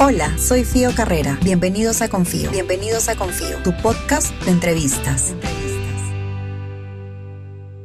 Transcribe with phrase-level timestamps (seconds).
[0.00, 1.38] Hola, soy Fío Carrera.
[1.44, 2.50] Bienvenidos a Confío.
[2.50, 5.36] Bienvenidos a Confío, tu podcast de entrevistas.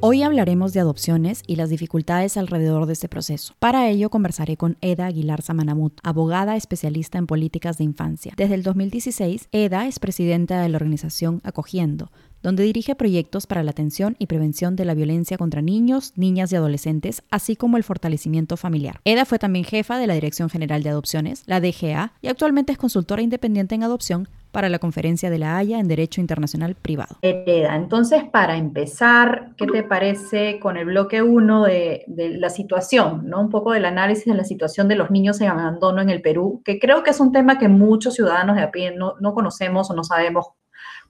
[0.02, 3.54] Hoy hablaremos de adopciones y las dificultades alrededor de este proceso.
[3.60, 8.34] Para ello conversaré con Eda Aguilar Samanamut, abogada especialista en políticas de infancia.
[8.36, 12.12] Desde el 2016, Eda es presidenta de la organización Acogiendo,
[12.42, 16.56] donde dirige proyectos para la atención y prevención de la violencia contra niños, niñas y
[16.56, 19.00] adolescentes, así como el fortalecimiento familiar.
[19.06, 22.78] Eda fue también jefa de la Dirección General de Adopciones, la DGA, y actualmente es
[22.78, 27.18] consultora independiente en adopción para la Conferencia de la Haya en Derecho Internacional Privado.
[27.22, 33.42] Eda, entonces para empezar, ¿qué te parece con el bloque 1 de, la situación, ¿no?
[33.42, 36.62] un poco del análisis de la situación de los niños en abandono en el Perú,
[36.66, 39.92] que creo que es un tema que muchos ciudadanos de a pie no, no conocemos
[39.92, 40.48] o no sabemos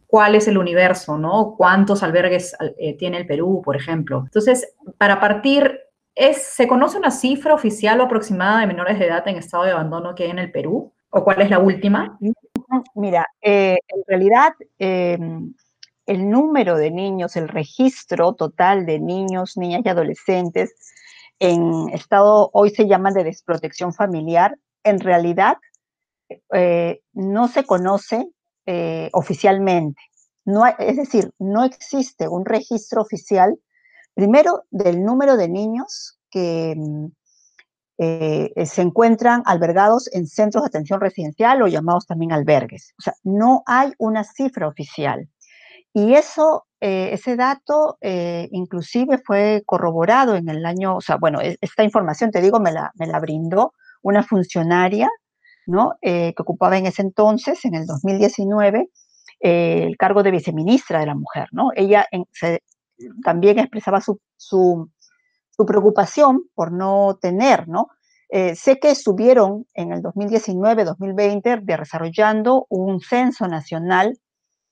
[0.09, 1.53] cuál es el universo, ¿no?
[1.55, 4.23] ¿Cuántos albergues eh, tiene el Perú, por ejemplo?
[4.25, 5.79] Entonces, para partir,
[6.15, 9.71] es, ¿se conoce una cifra oficial o aproximada de menores de edad en estado de
[9.71, 10.91] abandono que hay en el Perú?
[11.11, 12.17] ¿O cuál es la última?
[12.95, 15.53] Mira, eh, en realidad em,
[16.07, 20.73] el número de niños, el registro total de niños, niñas y adolescentes
[21.37, 25.57] en estado, hoy se llama de desprotección familiar, en realidad
[26.51, 28.27] eh, no se conoce
[28.71, 29.99] eh, oficialmente.
[30.45, 33.57] No es decir, no existe un registro oficial,
[34.13, 37.05] primero, del número de niños que mm,
[37.97, 42.93] eh, se encuentran albergados en centros de atención residencial o llamados también albergues.
[42.99, 45.27] O sea, no hay una cifra oficial.
[45.91, 47.97] Y eso, eh, ese dato
[48.51, 52.71] inclusive fue corroborado en el año, o sea, bueno, e, esta información, te digo, me
[52.71, 55.09] la, me la brindó una funcionaria
[56.01, 58.89] eh, que ocupaba en ese entonces, en el 2019,
[59.41, 61.47] eh, el cargo de viceministra de la mujer.
[61.51, 61.69] ¿no?
[61.75, 62.07] Ella
[63.23, 64.89] también expresaba su,
[65.65, 67.87] preocupación por no tener, ¿no?
[68.29, 74.19] Eh, sé que estuvieron en el 2019-2020 desarrollando un censo nacional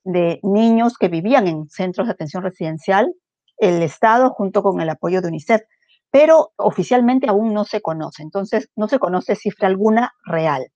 [0.03, 3.13] de niños que vivían en centros de atención residencial,
[3.57, 5.61] el Estado junto con el apoyo de UNICEF,
[6.11, 10.71] pero oficialmente aún no se conoce, entonces no se conoce cifra alguna real.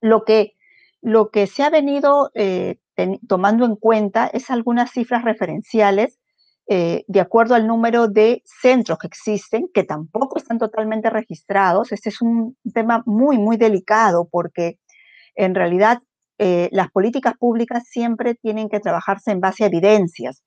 [0.00, 0.54] Lo que,
[1.00, 2.76] lo que se ha venido eh,
[3.28, 6.18] tomando en cuenta es algunas cifras referenciales
[6.68, 11.92] eh, de acuerdo al número de centros que existen, que tampoco están totalmente registrados.
[11.92, 14.80] Este es un tema muy, muy delicado porque
[15.36, 16.02] en realidad
[16.38, 20.42] eh, las políticas públicas siempre tienen que trabajarse en base a evidencias.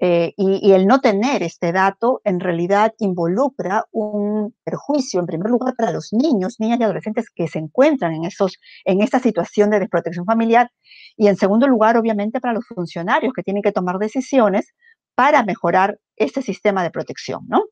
[0.00, 5.74] Eh, y, el no tener este dato en realidad involucra un perjuicio, en primer lugar,
[5.76, 9.80] para los niños, niñas y adolescentes que se encuentran en, esos, en esta situación de
[9.80, 10.70] desprotección familiar,
[11.16, 14.72] y en segundo lugar, obviamente, para los funcionarios que tienen que tomar decisiones
[15.16, 17.64] para mejorar este sistema de protección, ¿no?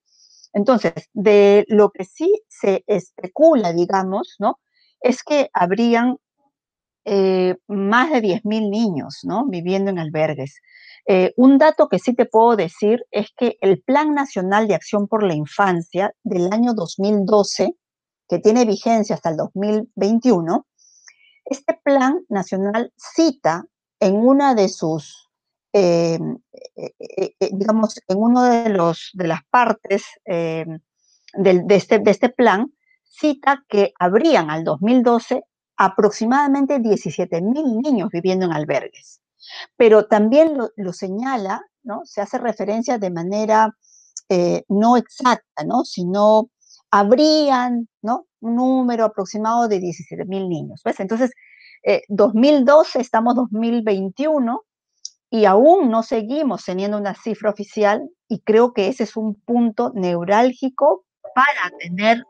[0.52, 4.58] Entonces, de lo que sí se especula, digamos, ¿no?
[5.00, 6.16] Es que habrían
[7.04, 9.46] eh, más de 10.000 niños, ¿no?
[9.46, 10.60] Viviendo en albergues.
[11.08, 15.06] Eh, un dato que sí te puedo decir es que el Plan Nacional de Acción
[15.06, 17.76] por la Infancia del año 2012,
[18.28, 20.66] que tiene vigencia hasta el 2021,
[21.44, 23.66] este plan nacional cita
[24.00, 25.30] en una de sus,
[25.72, 26.18] eh,
[26.74, 30.80] eh, digamos, en uno de, los, de las partes de,
[31.68, 32.72] este, de este plan,
[33.04, 35.44] cita que habrían al 2012
[35.76, 39.20] aproximadamente 17 mil niños viviendo en albergues
[39.76, 42.02] pero también lo, señala, ¿no?
[42.04, 43.76] Se hace referencia de manera
[44.28, 45.84] eh, no exacta, ¿no?
[45.84, 46.50] Sino
[46.90, 48.26] habrían, ¿no?
[48.40, 51.00] Un número aproximado de 17 mil niños, ¿ves?
[51.00, 51.30] Entonces,
[52.08, 54.62] 2012, eh, estamos 2021
[55.30, 59.92] y aún no seguimos teniendo una cifra oficial y creo que ese es un punto
[59.94, 61.04] neurálgico
[61.34, 62.22] para tener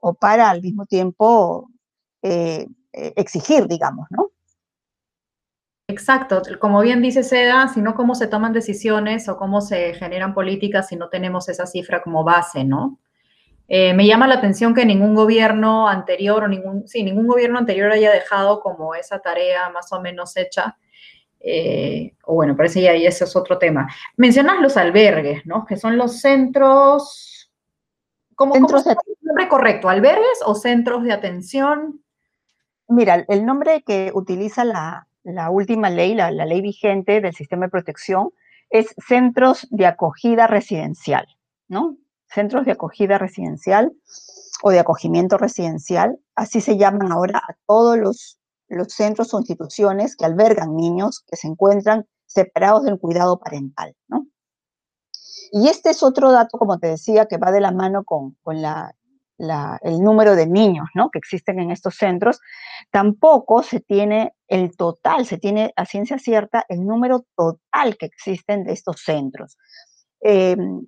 [0.00, 1.68] o para al mismo tiempo
[2.22, 4.30] eh, exigir, digamos, ¿no?
[5.86, 10.88] Exacto, como bien dice Seda, sino cómo se toman decisiones o cómo se generan políticas
[10.88, 12.98] si no tenemos esa cifra como base, ¿no?
[13.68, 17.90] Eh, me llama la atención que ningún gobierno anterior o ningún, sí, ningún gobierno anterior
[17.92, 20.78] haya dejado como esa tarea más o menos hecha.
[21.40, 23.86] Eh, o bueno, parece que ahí ese es otro tema.
[24.16, 25.66] Mencionas los albergues, ¿no?
[25.66, 27.50] Que son los centros,
[28.34, 29.90] ¿cómo, centros ¿cómo el nombre correcto?
[29.90, 32.02] ¿Albergues o centros de atención?
[32.88, 37.70] Mira, el nombre que utiliza la, la última ley, la, ley vigente del sistema de
[37.70, 38.30] protección,
[38.70, 41.26] es centros de acogida residencial,
[41.68, 41.96] ¿no?
[42.26, 43.92] Centros de acogida residencial
[44.62, 48.38] o de acogimiento residencial, así se llaman ahora a todos los,
[48.68, 54.26] los centros o instituciones que albergan niños que se encuentran separados del cuidado parental, ¿no?
[55.52, 58.60] Y este es otro dato, como te decía, que va de la mano con, con,
[58.60, 58.96] la,
[59.38, 61.10] el número de niños ¿no?
[61.10, 62.40] que existen en estos centros,
[62.90, 68.64] tampoco se tiene el total, se tiene a ciencia cierta el número total que existen
[68.64, 69.56] de estos centros.
[70.20, 70.86] Em,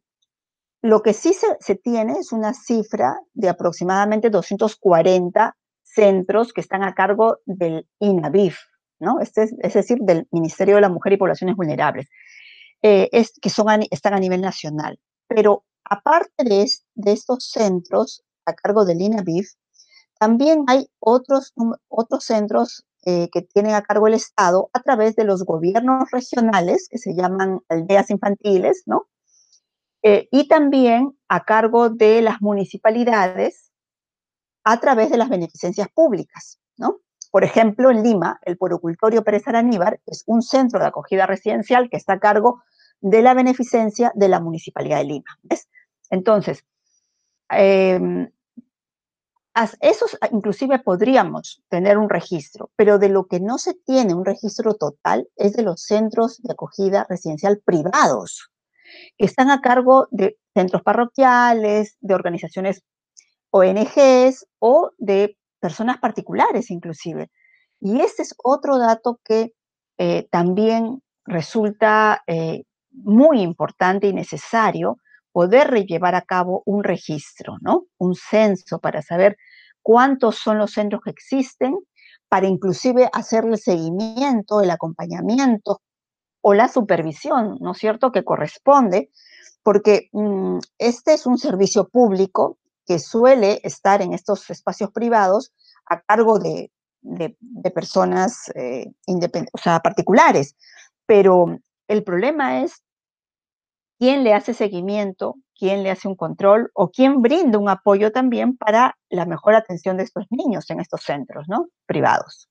[0.83, 6.95] lo que sí se, tiene es una cifra de aproximadamente 240 centros que están a
[6.95, 8.59] cargo del INAVIF,
[9.01, 9.21] ¿no?
[9.21, 12.09] Este es, decir, del Ministerio de la Mujer y Poblaciones Vulnerables,
[12.83, 14.99] eh, es, que son están a nivel nacional.
[15.27, 19.51] Pero aparte de, de estos centros a cargo del INAVIF,
[20.19, 21.53] también hay otros,
[21.89, 26.89] otros centros eh, que tienen a cargo el Estado a través de los gobiernos regionales,
[26.91, 29.07] que se llaman aldeas infantiles, ¿no?
[30.03, 33.73] Eh, y también a cargo de las municipalidades
[34.65, 37.01] a través de las beneficencias públicas, ¿no?
[37.31, 41.97] Por ejemplo, en Lima, el Porocultorio Pérez Araníbar es un centro de acogida residencial que
[41.97, 42.63] está a cargo
[43.01, 45.39] de la beneficencia de la Municipalidad de Lima.
[45.43, 45.69] ¿ves?
[46.11, 46.65] Entonces,
[47.51, 48.31] em,
[49.81, 54.25] esos ah, inclusive podríamos tener un registro, pero de lo que no se tiene un
[54.25, 58.51] registro total es de los centros de acogida residencial privados,
[59.17, 62.83] que están a cargo de centros parroquiales, de organizaciones
[63.51, 67.31] ONGs o de personas particulares inclusive.
[67.81, 69.53] Y este es otro dato que
[69.99, 74.99] eh, también resulta eh, muy importante y necesario
[75.37, 77.85] poder llevar a cabo un registro, ¿no?
[77.99, 79.37] Un censo para saber
[79.83, 81.77] cuántos son los centros que existen,
[82.31, 85.83] para inclusive hacerle seguimiento, el acompañamiento
[86.41, 89.11] o la supervisión, ¿no es cierto?, que corresponde,
[89.63, 92.57] porque mm, este es un servicio público
[92.87, 95.53] que suele estar en estos espacios privados
[95.85, 96.71] a cargo de,
[97.75, 98.87] personas eh,
[99.53, 100.57] o sea, particulares.
[101.05, 101.59] Pero
[101.89, 102.86] el problema es
[103.99, 108.57] quién le hace seguimiento, quién le hace un control o quién brinda un apoyo también
[108.57, 111.69] para la mejor atención de estos niños en estos centros, ¿no?
[111.87, 112.49] Privados.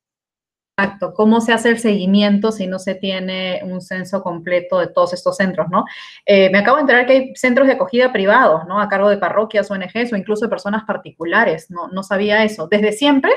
[0.77, 5.13] Exacto, ¿cómo se hace el seguimiento si no se tiene un censo completo de todos
[5.13, 5.86] estos centros, no?
[6.25, 8.81] Eh, me acabo de enterar que hay centros de acogida privados, ¿no?
[8.81, 11.88] A cargo de parroquias, ONGs o incluso de personas particulares, ¿no?
[11.88, 12.68] No sabía eso.
[12.68, 13.31] ¿Desde siempre?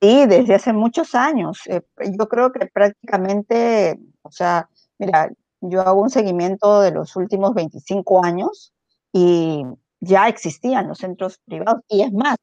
[0.00, 1.60] Sí, desde hace muchos años.
[1.66, 1.82] Eh,
[2.18, 4.66] yo creo que prácticamente, o sea,
[4.98, 5.30] mira,
[5.70, 8.72] yo hago un seguimiento de los últimos 25 años
[9.12, 9.64] y
[10.00, 12.36] ya existían los centros privados y es más,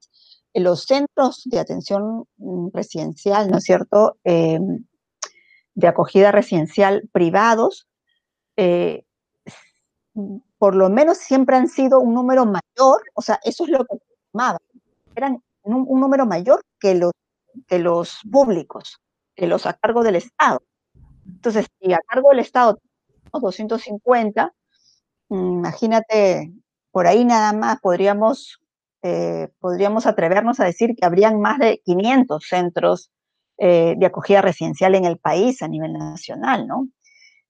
[0.54, 4.86] los centros de atención mm, residencial, ¿no es cierto?, em,
[5.74, 7.88] de acogida residencial privados,
[8.58, 9.06] eh,
[10.58, 13.98] por lo menos siempre han sido un número mayor, o sea, eso es lo que
[14.34, 14.60] llamaba,
[15.16, 17.14] eran un, un, número mayor que los,
[17.68, 19.00] que los públicos,
[19.36, 20.62] que los a cargo del Estado.
[21.26, 22.78] Entonces, si a cargo del Estado
[23.40, 24.54] 250,
[25.30, 26.52] imagínate,
[26.92, 28.60] por ahí nada más podríamos,
[29.04, 33.12] eh, podríamos atrevernos a decir que habrían más de 500 centros
[33.58, 36.88] eh, de acogida residencial en el país a nivel nacional, ¿no?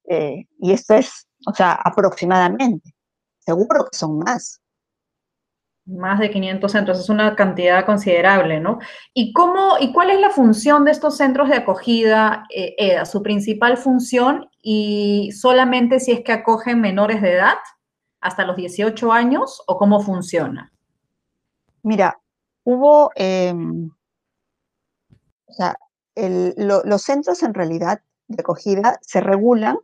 [0.10, 2.94] Eh, y esto es, o sea, aproximadamente.
[3.40, 4.61] Seguro que son más.
[5.86, 8.80] Más de 500 centros, es una cantidad considerable, ¿no?
[9.14, 13.06] ¿Y cómo y cuál es la función de estos centros de acogida, EDA?
[13.06, 17.58] Su principal función y solamente si es que acogen menores de edad
[18.22, 20.72] hasta los 18 años o cómo funciona?
[21.84, 22.20] Mira,
[22.64, 23.90] hubo, em,
[25.48, 25.76] o sea,
[26.16, 29.78] los centros en realidad de acogida se regulan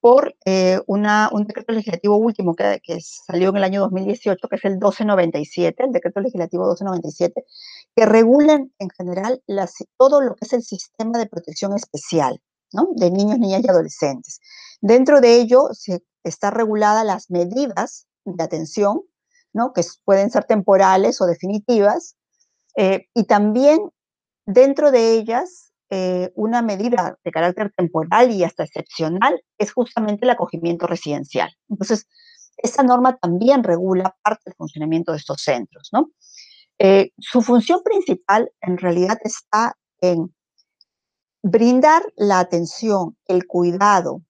[0.00, 4.56] por eh, una, un decreto legislativo último que, que, salió en el año 2018, que
[4.56, 7.44] es el 1297, el decreto legislativo 1297,
[7.96, 9.42] que regulan en general
[9.96, 12.40] todo lo que es el sistema de protección especial
[12.72, 12.88] ¿no?
[12.94, 14.40] de niños, niñas y adolescentes.
[14.80, 19.02] Dentro de ello se, está regulada las medidas de atención,
[19.52, 19.72] ¿no?
[19.72, 22.16] que pueden ser temporales o definitivas,
[22.76, 23.90] eh, y también
[24.46, 30.30] dentro de ellas eh, una medida de carácter temporal y hasta excepcional es justamente el
[30.30, 31.50] acogimiento residencial.
[31.70, 32.06] Entonces,
[32.58, 36.10] esa norma también regula parte del funcionamiento de estos centros, ¿no?
[36.78, 40.34] Eh, su función principal en realidad está en
[41.42, 44.20] brindar la atención, el cuidado,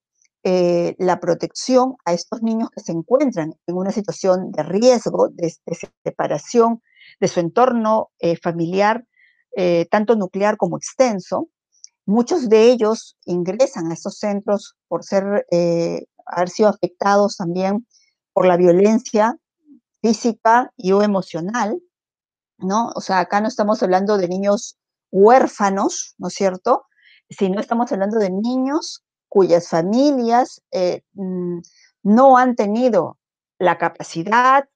[0.45, 5.53] eh, la protección a estos niños que se encuentran en una situación de riesgo, de,
[6.05, 6.83] separación
[7.19, 8.11] de su entorno
[8.41, 9.05] familiar
[9.57, 11.49] eh, tanto nuclear como extenso.
[12.07, 17.87] Muchos de ellos ingresan a estos centros por ser, eh, haber sido afectados también
[18.33, 19.37] por la violencia
[20.01, 21.81] física y o emocional,
[22.59, 22.91] ¿no?
[22.95, 24.79] O sea, acá no estamos hablando de niños
[25.11, 26.85] huérfanos, ¿no es cierto?
[27.31, 31.59] Sino estamos hablando de niños cuyas familias eh, mm,
[32.03, 33.19] no han tenido
[33.59, 34.69] la capacidad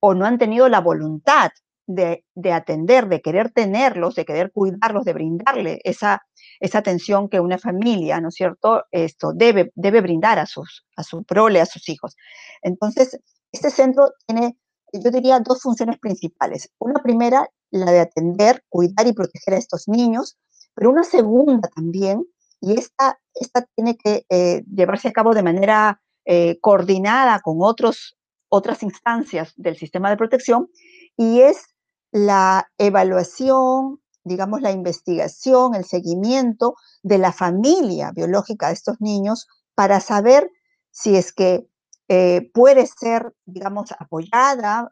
[0.00, 1.50] o no han tenido la voluntad
[1.88, 6.22] de, atender, de querer tenerlos, de querer cuidarlos, de brindarle esa,
[6.60, 11.02] esa atención que una familia, ¿no es cierto?, esto debe, debe brindar a, sus, a
[11.02, 12.14] su prole, a sus hijos.
[12.62, 13.18] Entonces,
[13.52, 14.58] este centro tiene,
[14.92, 16.70] yo diría, dos funciones principales.
[16.78, 20.36] Una primera, la de atender, cuidar y proteger a estos niños,
[20.74, 22.24] pero una segunda también,
[22.60, 28.18] y esta, esta tiene que eh, llevarse a cabo de manera eh, coordinada con otros,
[28.50, 30.68] otras instancias del sistema de protección,
[31.16, 31.64] y es
[32.12, 40.00] la evaluación, digamos, la investigación, el seguimiento de la familia biológica de estos niños para
[40.00, 40.50] saber
[40.90, 41.66] si es que
[42.08, 44.90] eh, puede ser, digamos, apoyada,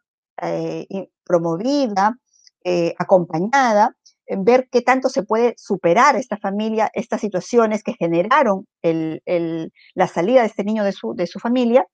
[1.24, 2.18] promovida,
[2.98, 3.96] acompañada
[4.26, 10.40] en ver qué tanto se puede superar esta familia, estas situaciones que generaron la salida
[10.40, 11.86] de este niño de su, de su familia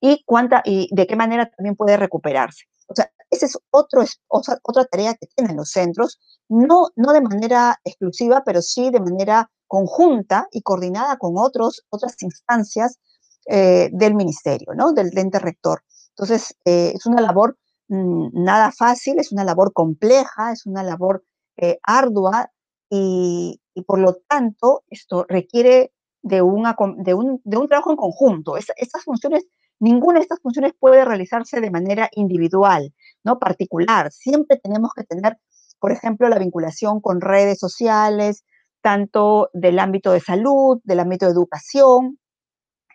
[0.00, 2.64] y, cuánta, y de qué manera también puede recuperarse.
[2.88, 7.78] O sea, esa es otra, otra tarea que tienen los centros, no, no de manera
[7.84, 12.98] exclusiva, pero sí de manera conjunta y coordinada con otros, otras instancias
[13.46, 14.92] eh, del ministerio, ¿no?
[14.92, 15.82] del ente rector.
[16.10, 21.24] Entonces, eh, es una labor mm, nada fácil, es una labor compleja, es una labor
[21.56, 22.50] eh, ardua
[22.88, 28.56] y, por lo tanto esto requiere de, una, de, un, de un trabajo en conjunto.
[28.56, 29.46] estas funciones,
[29.80, 32.94] ninguna de estas funciones puede realizarse de manera individual,
[33.24, 33.38] ¿no?
[33.38, 34.12] particular.
[34.12, 35.38] Siempre tenemos que tener,
[35.78, 38.44] por ejemplo, la vinculación con redes sociales,
[38.82, 42.18] tanto del ámbito de salud, del ámbito de educación,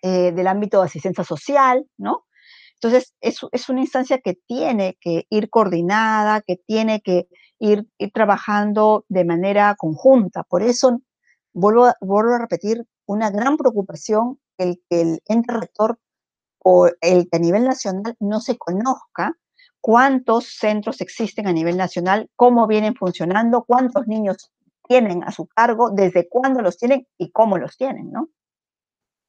[0.01, 2.25] eh, del ámbito de asistencia social, ¿no?
[2.75, 7.27] Entonces, es, es, una instancia que tiene que ir coordinada, que tiene que
[7.59, 10.43] ir, trabajando de manera conjunta.
[10.43, 11.01] Por eso,
[11.53, 15.99] vuelvo, vuelvo a repetir, una gran preocupación el que el ente rector
[16.63, 19.35] o el que a nivel nacional no se conozca
[19.81, 24.51] cuántos centros existen a nivel nacional, cómo vienen funcionando, cuántos niños
[24.87, 28.29] tienen a su cargo, desde cuándo los tienen y cómo los tienen, ¿no?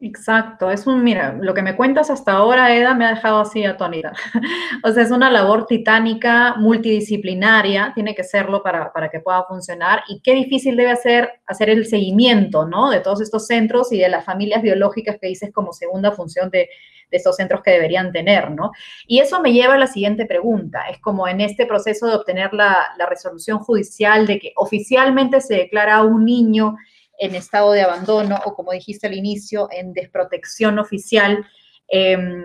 [0.02, 3.66] Exacto, es un, mira, lo que me cuentas hasta ahora, Eda, me ha dejado así
[3.66, 4.14] atónita.
[4.82, 10.02] o sea, es una labor titánica, multidisciplinaria, tiene que serlo para, para, que pueda funcionar.
[10.08, 12.88] Y qué difícil debe ser hacer el seguimiento, ¿no?
[12.88, 16.70] De todos estos centros y de las familias biológicas que dices como segunda función de,
[17.10, 18.72] de estos centros que deberían tener, ¿no?
[19.06, 20.84] Y eso me lleva a la siguiente pregunta.
[20.90, 25.56] Es como en este proceso de obtener la, la resolución judicial de que oficialmente se
[25.56, 26.76] declara un niño
[27.20, 31.46] en estado de abandono o, como dijiste al inicio, en desprotección oficial.
[31.86, 32.44] Em,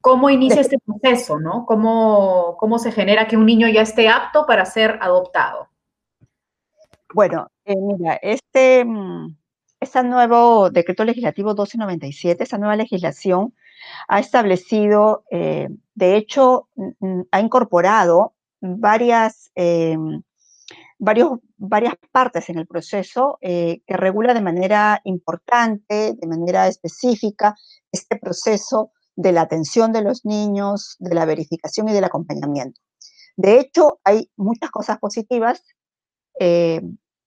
[0.00, 1.64] ¿Cómo inicia este proceso, no?
[1.66, 5.68] ¿Cómo, ¿Cómo se genera que un niño ya esté apto para ser adoptado?
[7.14, 9.36] Bueno, eh, mira, este, mm,
[9.80, 13.54] este nuevo decreto legislativo 1297, esa nueva legislación,
[14.08, 16.68] ha establecido, eh, de hecho,
[17.30, 20.22] ha incorporado varias em,
[20.98, 27.54] varios, varias partes en el proceso eh, que regula de manera importante, de manera específica,
[27.92, 32.80] este proceso de la atención de los niños, de la verificación y del acompañamiento.
[33.36, 35.62] De hecho, hay muchas cosas positivas
[36.40, 36.80] eh,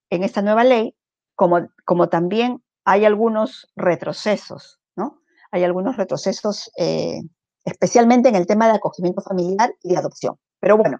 [0.10, 0.96] en esta nueva ley,
[1.36, 5.22] como, como también hay algunos retrocesos, ¿no?
[5.52, 7.22] Hay algunos retrocesos, eh,
[7.66, 10.38] especialmente en el tema de acogimiento familiar y de adopción.
[10.60, 11.00] Pero bueno,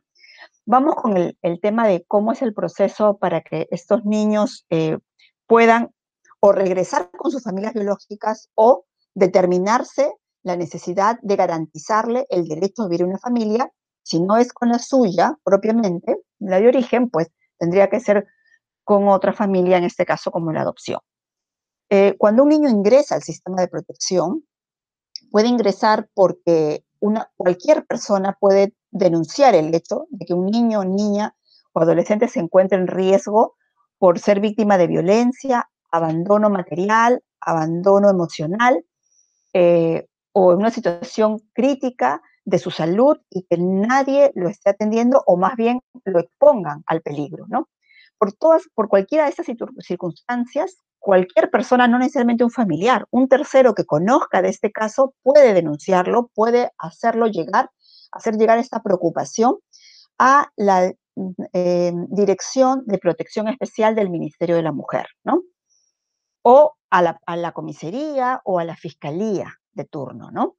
[0.72, 5.00] Vamos con el, tema de cómo es el proceso para que estos niños eh,
[5.46, 5.94] puedan
[6.40, 10.14] o regresar con sus familias biológicas o determinarse
[10.44, 13.70] la necesidad de garantizarle el derecho a vivir en una familia.
[14.02, 17.28] Si no es con la suya propiamente, la de origen, pues
[17.60, 18.26] tendría que ser
[18.86, 21.02] con otra familia, en este caso como la adopción.
[21.90, 24.46] Eh, cuando un niño ingresa al sistema de protección,
[25.32, 31.36] puede ingresar porque una, cualquier persona puede denunciar el hecho de que un niño, niña
[31.74, 33.56] o adolescente se encuentre en riesgo
[33.98, 38.84] por ser víctima de violencia, abandono material, abandono emocional
[39.54, 45.24] eh, o en una situación crítica de su salud y que nadie lo esté atendiendo
[45.26, 47.70] o más bien lo expongan al peligro, ¿no?
[48.18, 49.48] Por todas, por cualquiera de estas
[49.80, 55.54] circunstancias, cualquier persona, no necesariamente un familiar, un tercero que conozca de este caso puede
[55.54, 57.72] denunciarlo, puede hacerlo llegar
[58.12, 59.58] hacer llegar esta preocupación
[60.18, 60.94] a la
[61.54, 65.44] eh, Dirección de Protección Especial del Ministerio de la Mujer, ¿no?
[66.44, 70.56] O a la, comisaría o a la fiscalía de turno, ¿no?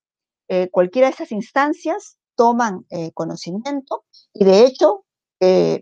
[0.49, 5.05] Eh, cualquiera de esas instancias toman eh, conocimiento y de hecho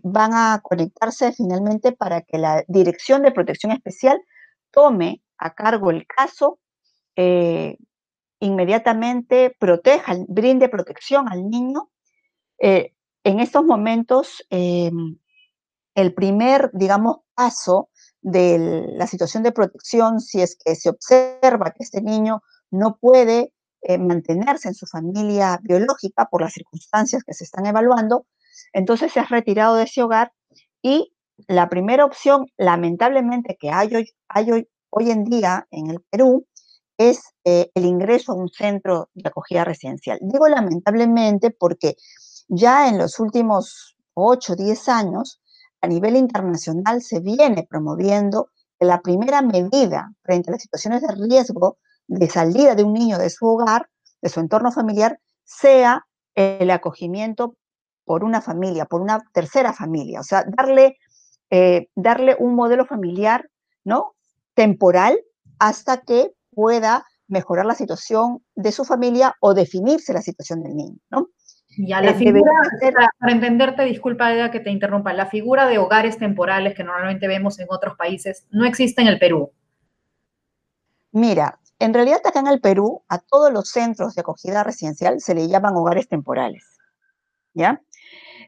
[0.01, 4.19] van a conectarse finalmente para que la Dirección de Protección Especial
[4.71, 6.57] tome a cargo el caso
[8.41, 11.89] inmediatamente proteja, brinde protección al niño,
[12.59, 12.93] eh,
[13.23, 15.17] en estos momentos, em,
[15.95, 17.89] el primer, digamos, paso
[18.21, 23.53] de la situación de protección, si es que se observa que este niño no puede
[23.83, 28.25] eh, mantenerse en su familia biológica por las circunstancias que se están evaluando,
[28.73, 30.31] entonces se ha retirado de ese hogar
[30.81, 31.13] y
[31.47, 34.67] la primera opción, lamentablemente, que hay hoy, hay hoy,
[35.09, 36.45] en día en el Perú
[37.09, 40.19] es eh, el ingreso a un centro de acogida residencial.
[40.21, 41.95] Digo lamentablemente porque
[42.47, 45.41] ya en los últimos 8 o 10 años,
[45.81, 51.15] a nivel internacional se viene promoviendo que la primera medida frente a las situaciones de
[51.15, 51.77] riesgo
[52.07, 53.89] de salida de un niño de su hogar,
[54.21, 56.05] de su entorno familiar, sea
[56.35, 57.55] el acogimiento
[58.05, 60.19] por una familia, por una tercera familia.
[60.19, 60.97] O sea, darle,
[61.49, 63.49] eh, darle un modelo familiar,
[63.83, 64.13] ¿no?
[64.53, 65.19] Temporal
[65.59, 70.97] hasta que pueda mejorar la situación de su familia o definirse la situación del niño,
[71.09, 71.29] ¿no?
[71.77, 72.51] Ya, la eh, figura,
[73.17, 77.59] para, entenderte, disculpa Eda que te interrumpa, la figura de hogares temporales que normalmente vemos
[77.59, 79.51] en otros países no existe en el Perú.
[81.13, 85.33] Mira, en realidad acá en el Perú a todos los centros de acogida residencial se
[85.33, 86.65] le llaman hogares temporales,
[87.53, 87.81] ¿ya?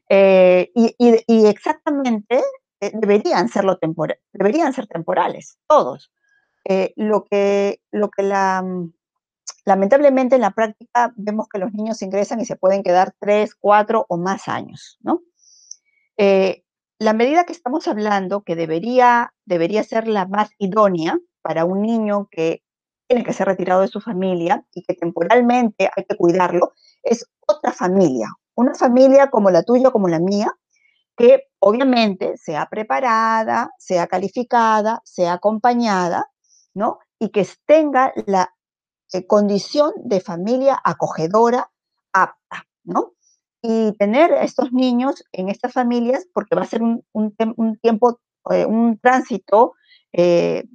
[0.09, 2.43] Eh, y, exactamente
[2.81, 3.79] eh, deberían, serlo
[4.33, 6.11] deberían ser temporales, todos.
[6.95, 8.63] Lo, que, lo que la
[9.65, 14.05] lamentablemente en la práctica vemos que los niños ingresan y se pueden quedar tres, cuatro
[14.09, 15.21] o más años, ¿no?
[16.17, 16.63] Eh,
[16.99, 22.27] la medida que estamos hablando, que debería, debería ser la más idónea para un niño
[22.31, 22.63] que
[23.07, 27.71] tiene que ser retirado de su familia y que temporalmente hay que cuidarlo, es otra
[27.71, 30.51] familia, una familia como la tuya, como la mía,
[31.17, 36.31] que obviamente sea preparada, sea calificada, sea acompañada,
[36.73, 36.99] ¿no?
[37.19, 38.53] Y que tenga la
[39.13, 41.69] eh, condición de familia acogedora
[42.11, 43.13] apta, ¿no?
[43.61, 48.19] Y tener a estos niños en estas familias, porque va a ser un, tiempo,
[48.51, 49.73] eh, un tránsito,
[50.11, 50.65] eh,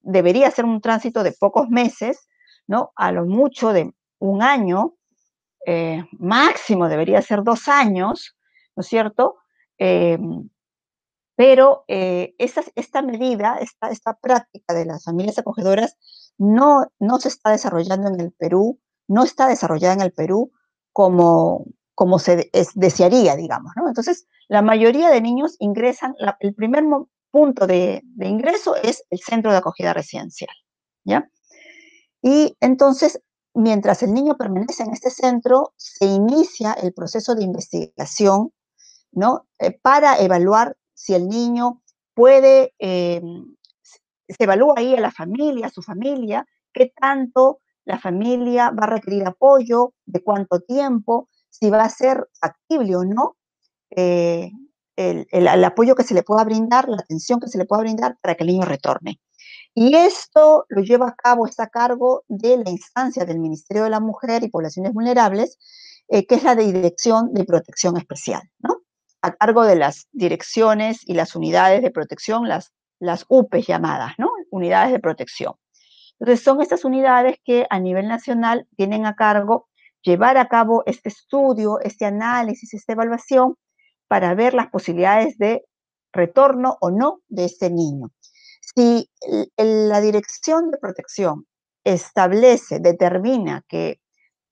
[0.00, 2.28] debería ser un tránsito de pocos meses,
[2.66, 2.92] ¿no?
[2.96, 4.94] A lo mucho de un año,
[6.18, 8.34] máximo debería ser dos años,
[8.74, 9.36] ¿no es cierto?
[11.40, 15.96] Pero esta, esta medida, esta, esta práctica de las familias acogedoras
[16.36, 20.52] no, no se está desarrollando en el Perú, no está desarrollada en el Perú
[20.92, 23.88] como, como se desearía, digamos, ¿no?
[23.88, 26.84] Entonces, la mayoría de niños ingresan, el primer
[27.30, 30.54] punto de, ingreso es el centro de acogida residencial,
[31.04, 31.26] ¿ya?
[32.20, 33.22] Y entonces,
[33.54, 38.52] mientras el niño permanece en este centro, se inicia el proceso de investigación,
[39.10, 39.46] ¿no?
[39.58, 41.82] Eh, para evaluar si el niño
[42.14, 43.56] puede em,
[44.28, 48.90] se evalúa ahí a la familia, a su familia, qué tanto la familia va a
[48.90, 53.36] requerir apoyo, de cuánto tiempo, si va a ser factible o no
[53.96, 54.52] eh,
[54.96, 58.34] el, apoyo que se le pueda brindar, la atención que se le pueda brindar para
[58.34, 59.18] que el niño retorne.
[59.74, 63.90] Y esto lo lleva a cabo, está a cargo de la instancia del Ministerio de
[63.90, 65.58] la Mujer y Poblaciones Vulnerables,
[66.08, 68.79] eh, que es la de Dirección de Protección Especial, ¿no?
[69.22, 74.30] A cargo de las direcciones y las unidades de protección, las las UPES llamadas, ¿no?
[74.50, 75.54] Unidades de protección.
[76.20, 79.68] Entonces, son estas unidades que a nivel nacional tienen a cargo
[80.02, 83.56] llevar a cabo este estudio, este análisis, esta evaluación
[84.06, 85.64] para ver las posibilidades de
[86.12, 88.10] retorno o no de este niño.
[88.60, 89.08] Si
[89.56, 91.46] la dirección de protección
[91.84, 94.00] establece, determina que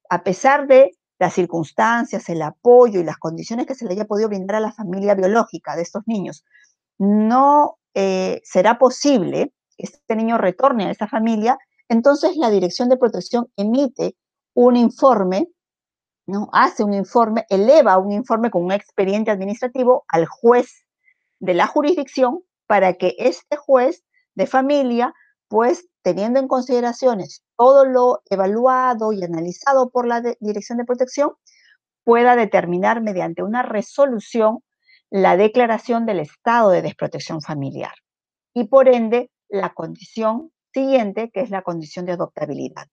[0.09, 4.29] a pesar de las circunstancias, el apoyo y las condiciones que se le haya podido
[4.29, 6.45] brindar a la familia biológica de estos niños,
[6.99, 12.97] no eh, será posible que este niño retorne a esa familia, entonces la Dirección de
[12.97, 14.17] Protección emite
[14.55, 15.49] un informe,
[16.27, 16.49] ¿no?
[16.53, 20.85] hace un informe, eleva un informe con un expediente administrativo al juez
[21.41, 24.05] de la jurisdicción para que este juez
[24.35, 25.15] de familia,
[25.49, 31.33] pues teniendo en consideraciones todo lo evaluado y analizado por la Dirección de Protección,
[32.03, 34.61] pueda determinar mediante una resolución
[35.11, 37.93] la declaración del estado de desprotección familiar
[38.55, 42.87] y por ende la condición siguiente, que es la condición de adoptabilidad.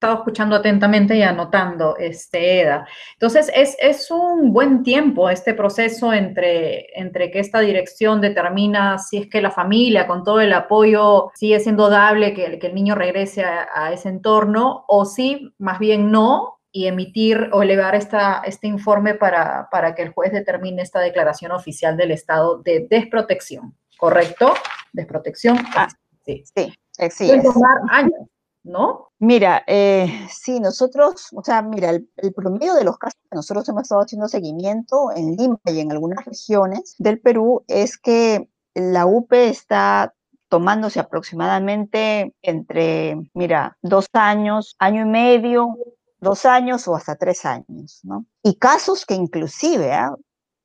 [0.00, 2.88] Estaba escuchando atentamente y anotando, este, Eda.
[3.12, 9.18] Entonces, es, es, un buen tiempo este proceso entre, entre que esta dirección determina si
[9.18, 12.94] es que la familia, con todo el apoyo, sigue siendo dable que, que el niño
[12.94, 18.40] regrese a, a ese entorno, o si más bien no, y emitir o elevar esta,
[18.46, 23.76] este informe para, para, que el juez determine esta declaración oficial del estado de desprotección,
[23.98, 24.54] ¿correcto?
[24.94, 25.58] Desprotección.
[25.76, 25.88] Ah,
[26.24, 26.72] sí, sí,
[27.10, 27.30] sí.
[27.42, 28.29] Tomar años.
[28.62, 29.08] ¿No?
[29.18, 33.82] Mira, eh, sí, nosotros, o sea, mira, el, promedio de los casos que nosotros hemos
[33.82, 39.48] estado haciendo seguimiento en Lima y en algunas regiones del Perú es que la UPE
[39.48, 40.14] está
[40.48, 45.76] tomándose aproximadamente entre, mira, dos años, año y medio,
[46.18, 48.26] dos años o hasta tres años, ¿no?
[48.42, 50.14] Y casos que inclusive, ¿ah?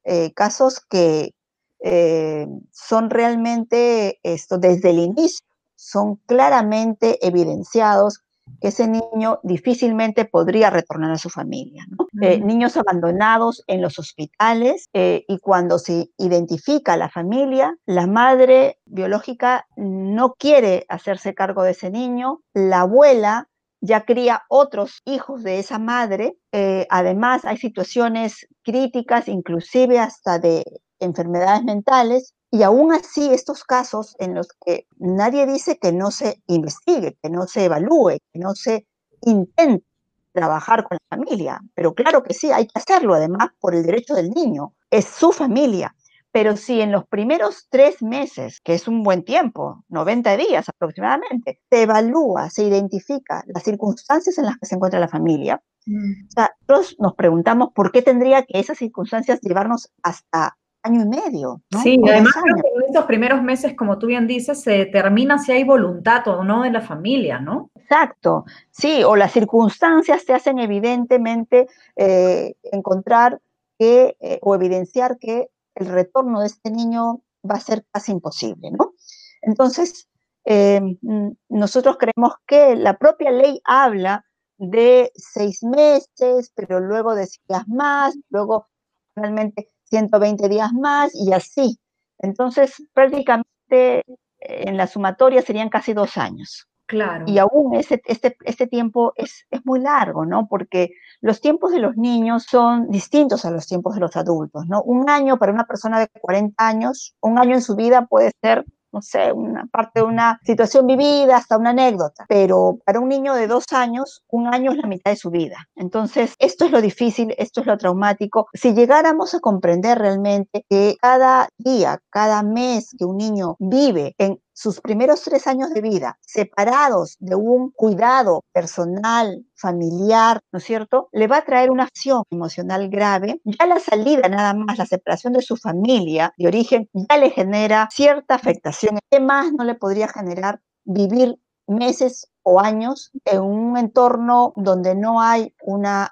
[0.04, 1.34] eh, casos que
[1.80, 5.46] eh, son realmente esto desde el inicio,
[5.86, 8.22] son claramente evidenciados
[8.62, 11.86] que ese niño difícilmente podría retornar a su familia.
[12.22, 18.80] Eh, niños abandonados en los hospitales y cuando se identifica a la familia, la madre
[18.86, 23.50] biológica no quiere hacerse cargo de ese niño, la abuela
[23.86, 26.38] ya cría otros hijos de esa madre.
[26.52, 30.64] Eh, además, hay situaciones críticas, inclusive hasta de
[31.00, 36.42] enfermedades mentales, y aún así estos casos en los que nadie dice que no se
[36.48, 38.88] investigue, que no se evalúe, que no se
[39.24, 39.86] intente
[40.32, 44.14] trabajar con la familia, pero claro que sí, hay que hacerlo además por el derecho
[44.14, 45.96] del niño, es su familia.
[46.32, 51.60] Pero si en los primeros tres meses, que es un buen tiempo, 90 días aproximadamente,
[51.70, 56.28] se evalúa, se identifica las circunstancias en las que se encuentra la familia, mm.
[56.38, 61.62] nosotros nos preguntamos por qué tendría que esas circunstancias llevarnos hasta año y medio.
[61.82, 66.28] Sí, además en estos primeros meses, como tú bien dices, se determina si hay voluntad
[66.28, 67.72] o no de la familia, ¿no?
[67.76, 73.42] Exacto, sí, o las circunstancias te hacen evidentemente eh, encontrar
[73.80, 78.72] que, eh, o evidenciar que el retorno de este niño va a ser casi imposible,
[78.72, 78.94] ¿no?
[79.42, 80.08] Entonces,
[80.46, 84.24] eh, mm, nosotros creemos que la propia ley habla
[84.58, 88.68] de seis meses, pero luego de días más, luego
[89.16, 91.80] realmente 120 días más y así.
[92.20, 94.04] Entonces, prácticamente
[94.40, 96.68] en la sumatoria serían casi dos años.
[96.88, 97.26] Claro.
[97.28, 100.48] Y aún ese, este, este tiempo es, es, muy largo, ¿no?
[100.48, 104.84] Porque los tiempos de los niños son distintos a los tiempos de los adultos, ¿no?
[104.84, 108.66] Un año para una persona de 40 años, un año en su vida puede ser
[108.96, 112.26] no sé, una parte de una situación vivida, hasta una anécdota.
[112.30, 115.68] Pero para un niño de dos años, un año es la mitad de su vida.
[115.76, 118.48] Entonces, esto es lo difícil, esto es lo traumático.
[118.54, 124.40] Si llegáramos a comprender realmente que cada día, cada mes que un niño vive en
[124.56, 131.10] sus primeros tres años de vida separados de un cuidado personal, familiar, ¿no es cierto?
[131.12, 133.42] Le va a traer una acción emocional grave.
[133.44, 137.90] Ya la salida nada más, la separación de su familia de origen, ya le genera
[137.92, 138.98] cierta afectación.
[139.12, 141.38] ¿Qué más no le podría generar vivir
[141.68, 146.12] meses o años en un entorno donde no hay una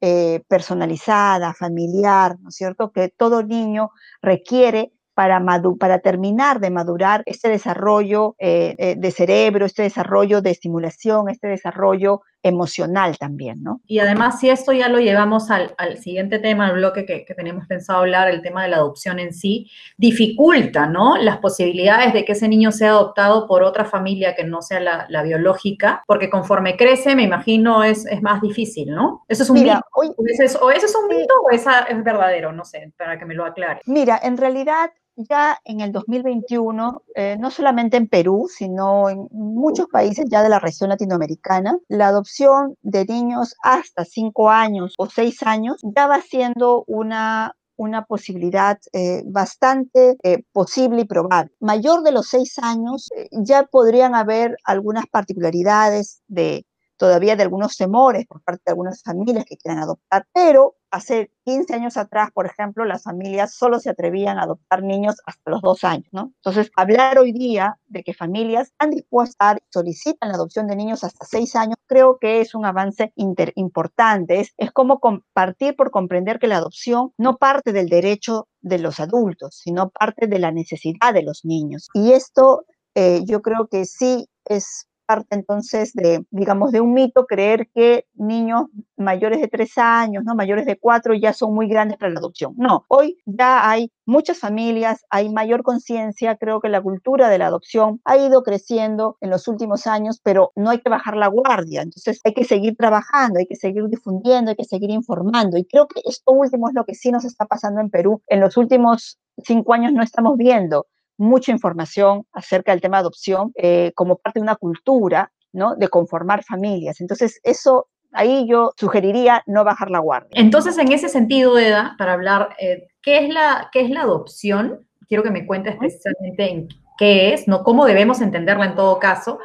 [0.00, 2.92] eh, personalizada, familiar, ¿no es cierto?
[2.92, 3.90] Que todo niño
[4.22, 5.42] requiere para,
[5.80, 11.48] para terminar de madurar este desarrollo eh, eh, de cerebro, este desarrollo de estimulación, este
[11.48, 13.80] desarrollo emocional también, ¿no?
[13.86, 18.00] Y además, si esto ya lo llevamos al, siguiente tema, al bloque que, tenemos pensado
[18.00, 21.16] hablar, el tema de la adopción en sí, dificulta, ¿no?
[21.16, 25.22] Las posibilidades de que ese niño sea adoptado por otra familia que no sea la,
[25.22, 29.24] biológica, porque conforme crece, me imagino, es, es más difícil, ¿no?
[29.28, 29.80] Eso es un mito.
[29.94, 33.46] o, ese es, un mito o esa es verdadero, no sé, para que me lo
[33.46, 33.80] aclare.
[33.86, 39.86] Mira, en realidad ya en el 2021, eh, no solamente en Perú, sino en muchos
[39.88, 45.42] países ya de la región latinoamericana, la adopción de niños hasta 5 años o 6
[45.42, 51.52] años ya va siendo una una posibilidad eh, bastante eh, posible y probable.
[51.60, 56.64] Mayor de los seis años, ya podrían haber algunas particularidades de,
[56.96, 61.74] todavía de algunos temores por parte de algunas familias que quieran adoptar, pero hace 15
[61.74, 65.84] años atrás, por ejemplo, las familias solo se atrevían a adoptar niños hasta los dos
[65.84, 66.32] años, ¿no?
[66.36, 71.04] Entonces, hablar hoy día de que familias están dispuestas y solicitan la adopción de niños
[71.04, 74.40] hasta seis años, creo que es un avance importante.
[74.40, 78.98] Es, es como compartir por comprender que la adopción no parte del derecho de los
[79.00, 81.88] adultos, sino parte de la necesidad de los niños.
[81.94, 87.26] Y esto eh, yo creo que sí es parte entonces de, digamos, de un mito
[87.26, 88.66] creer que niños
[88.96, 90.34] mayores de tres años, ¿no?
[90.34, 92.54] mayores de cuatro ya son muy grandes para la adopción.
[92.56, 97.46] No, hoy ya hay muchas familias, hay mayor conciencia, creo que la cultura de la
[97.46, 101.82] adopción ha ido creciendo en los últimos años, pero no hay que bajar la guardia,
[101.82, 105.86] entonces hay que seguir trabajando, hay que seguir difundiendo, hay que seguir informando y creo
[105.88, 108.22] que esto último es lo que sí nos está pasando en Perú.
[108.28, 110.86] En los últimos cinco años no estamos viendo
[111.18, 115.74] mucha información acerca del tema de adopción eh, como parte de una cultura, ¿no?
[115.76, 117.00] De conformar familias.
[117.00, 120.30] Entonces, eso ahí yo sugeriría no bajar la guardia.
[120.32, 124.86] Entonces, en ese sentido, Eda, para hablar, eh, ¿qué, es la, ¿qué es la adopción?
[125.08, 129.38] Quiero que me cuentes precisamente en qué es, no cómo debemos entenderla en todo caso,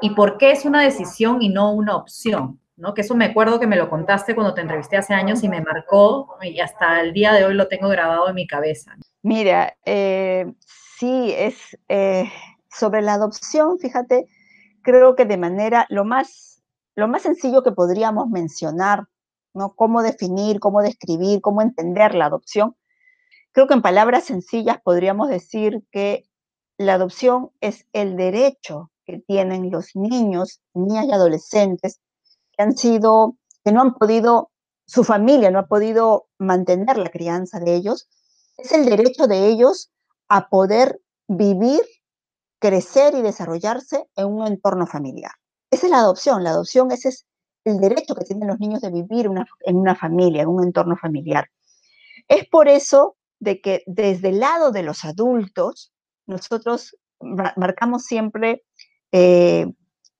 [0.00, 2.60] y por qué es una decisión y no una opción.
[2.76, 2.92] ¿no?
[2.92, 5.62] Que eso me acuerdo que me lo contaste cuando te entrevisté hace años y me
[5.62, 8.94] marcó y hasta el día de hoy lo tengo grabado en mi cabeza.
[9.22, 10.44] Mira, eh,
[10.98, 11.56] sí, es
[11.88, 12.30] eh,
[12.70, 14.26] sobre la adopción, fíjate,
[14.82, 16.62] creo que de manera lo más,
[16.94, 19.06] lo más sencillo que podríamos mencionar,
[19.54, 19.74] ¿no?
[19.74, 22.76] Cómo definir, cómo describir, cómo entender la adopción.
[23.52, 26.24] Creo que en palabras sencillas podríamos decir que
[26.78, 32.00] la adopción es el derecho que tienen los niños, niñas y adolescentes
[32.52, 34.50] que han sido, que no han podido,
[34.86, 38.08] su familia no ha podido mantener la crianza de ellos,
[38.58, 39.90] es el derecho de ellos
[40.28, 41.80] a poder vivir,
[42.58, 45.32] crecer y desarrollarse en un entorno familiar.
[45.70, 46.42] Esa es la adopción.
[46.44, 47.26] La adopción ese es
[47.64, 49.28] el derecho que tienen los niños de vivir
[49.60, 51.48] en una familia, en un entorno familiar.
[52.28, 55.92] Es por eso de que desde el lado de los adultos,
[56.26, 58.64] nosotros marcamos siempre
[59.12, 59.66] eh,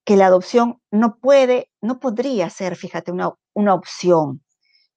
[0.05, 4.43] que la adopción no puede, no podría ser, fíjate, una, una opción,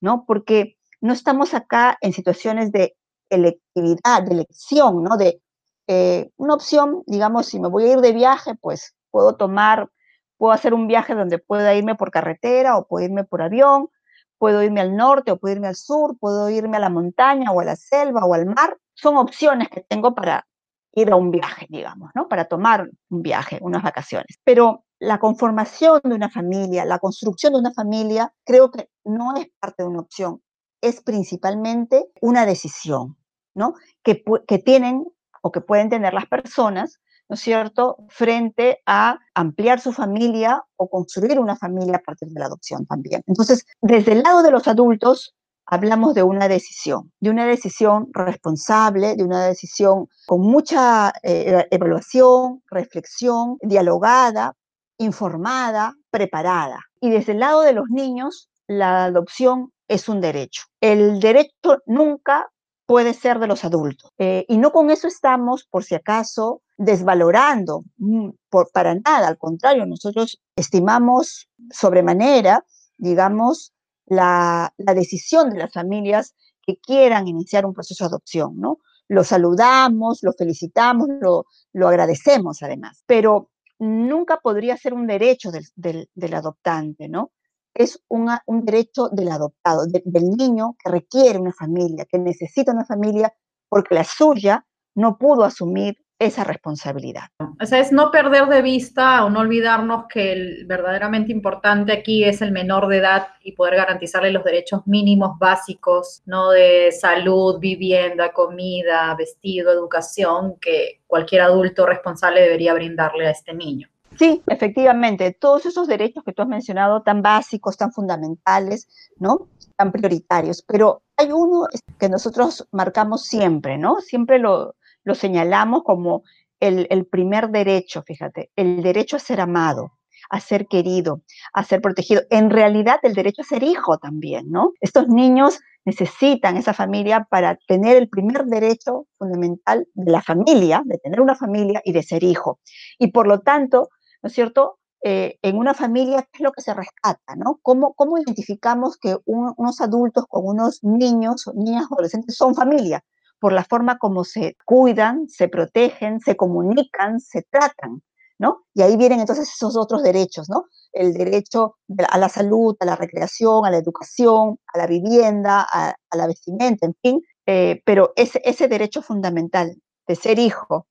[0.02, 0.26] ¿no?
[0.26, 2.96] Porque no estamos acá en situaciones de
[3.30, 5.18] electividad, de elección, ¿no?
[5.18, 5.42] De
[5.88, 9.90] eh, una opción, digamos, si me voy a ir de viaje, pues puedo tomar,
[10.38, 13.90] puedo hacer un viaje donde pueda irme por carretera o puedo irme por avión,
[14.38, 17.60] puedo irme al norte o puedo irme al sur, puedo irme a la montaña o
[17.60, 18.78] a la selva o al mar.
[18.94, 20.46] Son opciones que tengo para
[20.94, 22.28] ir a un viaje, digamos, ¿no?
[22.28, 24.40] Para tomar un viaje, unas vacaciones.
[24.44, 29.48] Pero la conformación de una familia, la construcción de una familia, creo que no es
[29.60, 30.42] parte de una opción,
[30.82, 33.18] es principalmente una decisión,
[33.54, 33.74] ¿no?
[34.04, 34.24] Que,
[34.64, 35.06] tienen
[35.42, 40.90] o que pueden tener las personas, ¿no es cierto?, frente a ampliar su familia o
[40.90, 43.24] construir una familia a partir de la adopción también.
[43.28, 49.16] Entonces, desde el lado de los adultos, hablamos de una decisión, de una decisión responsable,
[49.16, 54.56] de una decisión con mucha eh, evaluación, reflexión, dialogada,
[54.98, 56.80] informada, preparada.
[57.00, 60.64] Y desde el lado de los niños, la adopción es un derecho.
[60.80, 62.50] El derecho nunca
[62.86, 64.12] puede ser de los adultos.
[64.18, 69.28] Eh, y no con eso estamos, por si acaso, desvalorando mm, por, para nada.
[69.28, 72.66] Al contrario, nosotros estimamos sobremanera,
[72.98, 73.74] digamos,
[74.06, 76.34] la, la, decisión de las familias
[76.66, 78.80] que quieran iniciar un proceso de adopción, ¿no?
[79.08, 83.04] Lo saludamos, lo felicitamos, lo, lo agradecemos además.
[83.06, 83.50] Pero
[83.80, 87.32] nunca podría ser un derecho del, adoptante, ¿no?
[87.80, 88.30] Es un
[88.66, 93.34] derecho del adoptado, del niño que requiere una familia, que necesita una familia
[93.70, 94.66] porque la suya
[94.96, 97.30] no pudo asumir esa responsabilidad.
[97.62, 102.26] O sea, es no perder de vista o no olvidarnos que el verdaderamente importante aquí
[102.26, 106.50] es el menor de edad y poder garantizarle los derechos mínimos básicos, ¿no?
[106.50, 113.88] De salud, vivienda, comida, vestido, educación, que cualquier adulto responsable debería brindarle a este niño.
[114.20, 119.48] Sí, efectivamente, todos esos derechos que tú has mencionado, tan básicos, tan fundamentales, ¿no?
[119.78, 124.02] Tan prioritarios, pero hay uno que nosotros marcamos siempre, ¿no?
[124.02, 126.24] Siempre lo, lo señalamos como
[126.60, 129.94] el, primer derecho, fíjate, el derecho a ser amado,
[130.30, 131.22] a ser querido,
[131.54, 132.22] a ser protegido.
[132.30, 134.74] En realidad, el derecho a ser hijo también, ¿no?
[134.82, 140.98] Estos niños necesitan esa familia para tener el primer derecho fundamental de la familia, de
[140.98, 142.60] tener una familia y de ser hijo.
[142.98, 143.88] Y por lo tanto,
[144.22, 144.80] ¿no es cierto?
[145.02, 147.36] Eh, en una familia, ¿qué es lo que se rescata?
[147.36, 147.60] ¿no?
[147.62, 153.04] ¿Cómo, cómo identificamos que unos adultos con unos niños, niñas, adolescentes son familia?
[153.40, 158.04] por la forma como se cuidan, se protegen, se comunican, se tratan,
[158.38, 158.66] ¿no?
[158.74, 160.66] Y ahí vienen entonces esos otros derechos, ¿no?
[160.92, 161.78] El derecho
[162.10, 166.86] a la salud, a la recreación, a la educación, a la vivienda, a, la vestimenta,
[166.86, 167.22] en fin.
[167.46, 169.76] Eh, pero ese, ese derecho fundamental
[170.08, 170.86] de ser hijo,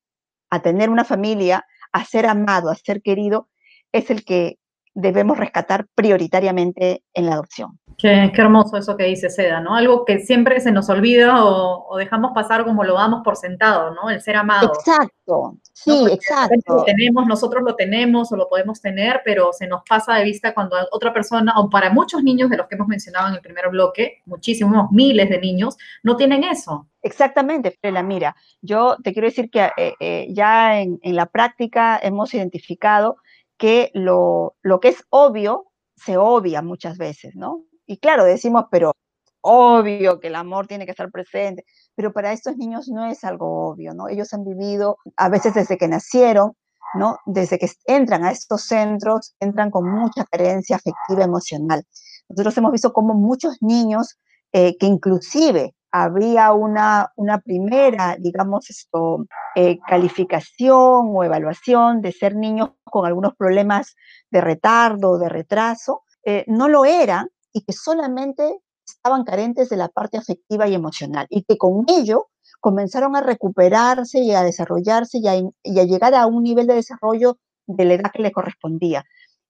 [0.50, 3.48] a tener una familia, a ser amado, a ser querido,
[3.92, 4.58] es el que
[4.98, 7.78] debemos rescatar prioritariamente en la adopción.
[7.96, 9.74] Qué, hermoso eso que dice Seda, ¿no?
[9.74, 14.08] Algo que siempre se nos olvida o, dejamos pasar como lo damos por sentado, ¿no?
[14.08, 14.72] El ser amado.
[14.72, 16.76] Exacto, sí, exacto.
[16.76, 20.54] Lo tenemos, nosotros lo tenemos o lo podemos tener, pero se nos pasa de vista
[20.54, 23.68] cuando otra persona, o para muchos niños de los que hemos mencionado en el primer
[23.68, 26.86] bloque, muchísimos, miles de niños, no tienen eso.
[27.02, 28.04] Exactamente, Frela.
[28.04, 33.16] Mira, yo te quiero decir que eh, eh, ya en, en la práctica hemos identificado
[33.58, 35.66] que lo, lo que es obvio
[35.96, 37.64] se obvia muchas veces, ¿no?
[37.86, 38.92] Y claro, decimos, pero
[39.40, 43.68] obvio que el amor tiene que estar presente, pero para estos niños no es algo
[43.68, 44.08] obvio, ¿no?
[44.08, 46.52] Ellos han vivido, a veces desde que nacieron,
[46.94, 47.18] ¿no?
[47.26, 51.84] Desde que entran a estos centros, entran con mucha carencia afectiva emocional.
[52.28, 54.18] Nosotros hemos visto cómo muchos niños
[54.52, 62.36] eh, que inclusive había una, una primera, digamos, esto, eh, calificación o evaluación de ser
[62.36, 63.96] niños con algunos problemas
[64.30, 69.76] de retardo o de retraso, eh, no lo eran y que solamente estaban carentes de
[69.76, 72.28] la parte afectiva y emocional y que con ello
[72.60, 77.84] comenzaron a recuperarse y a desarrollarse y a, llegar a un nivel de desarrollo de
[77.84, 79.04] la edad que le correspondía.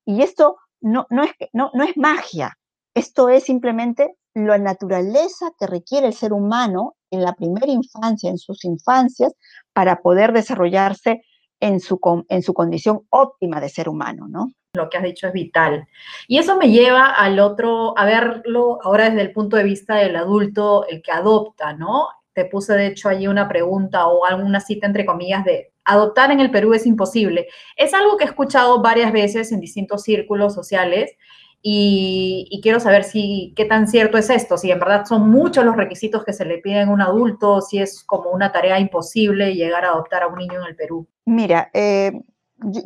[0.04, 2.58] Y esto no, no, es, no, no es magia,
[2.94, 8.38] esto es simplemente la naturaleza que requiere el ser humano en la primera infancia, en
[8.38, 9.34] sus infancias,
[9.72, 11.22] para poder desarrollarse
[11.60, 11.98] en su,
[12.28, 14.52] en su condición óptima de ser humano, ¿no?
[14.74, 15.88] Lo que has dicho es vital.
[16.28, 20.14] Y eso me lleva al otro, a verlo ahora desde el punto de vista del
[20.16, 22.08] adulto, el que adopta, ¿no?
[22.32, 26.40] Te puse de hecho allí una pregunta o alguna cita entre comillas de adoptar en
[26.40, 27.48] el Perú es imposible.
[27.76, 31.12] Es algo que he escuchado varias veces en distintos círculos sociales
[31.62, 35.76] y, quiero saber si qué tan cierto es esto, si en verdad son muchos los
[35.76, 39.84] requisitos que se le piden a un adulto, si es como una tarea imposible llegar
[39.84, 41.08] a adoptar a un niño en el Perú.
[41.24, 42.12] Mira, eh,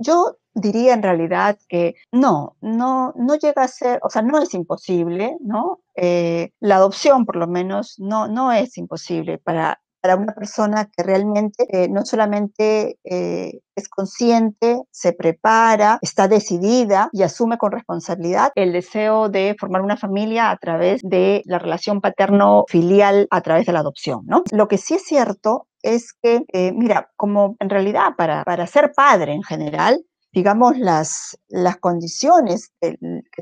[0.01, 4.55] yo diría en realidad que no, no, no llega a ser, o sea, no es
[4.55, 5.81] imposible, ¿no?
[5.95, 11.05] Eh, la adopción, por lo menos, no, no es imposible para para una persona que
[11.05, 18.51] realmente eh, no solamente eh, es consciente, se prepara, está decidida y asume con responsabilidad
[18.57, 23.73] el deseo de formar una familia a través de la relación paterno-filial a través de
[23.73, 24.43] la adopción, ¿no?
[24.51, 28.93] Lo que sí es cierto es que, eh, mira, como en realidad para, para ser
[28.93, 32.97] padre en general, digamos, las, las condiciones que,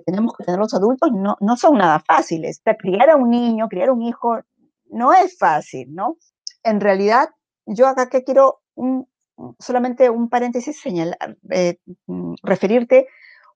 [0.05, 2.59] tenemos que tener los adultos no, no son nada fáciles.
[2.59, 4.40] O sea, criar a un niño, criar a un hijo,
[4.90, 6.16] no es fácil, ¿no?
[6.62, 7.31] En realidad,
[7.66, 8.61] yo acá que quiero
[9.59, 13.07] solamente un paréntesis señalar, eh, mm, referirte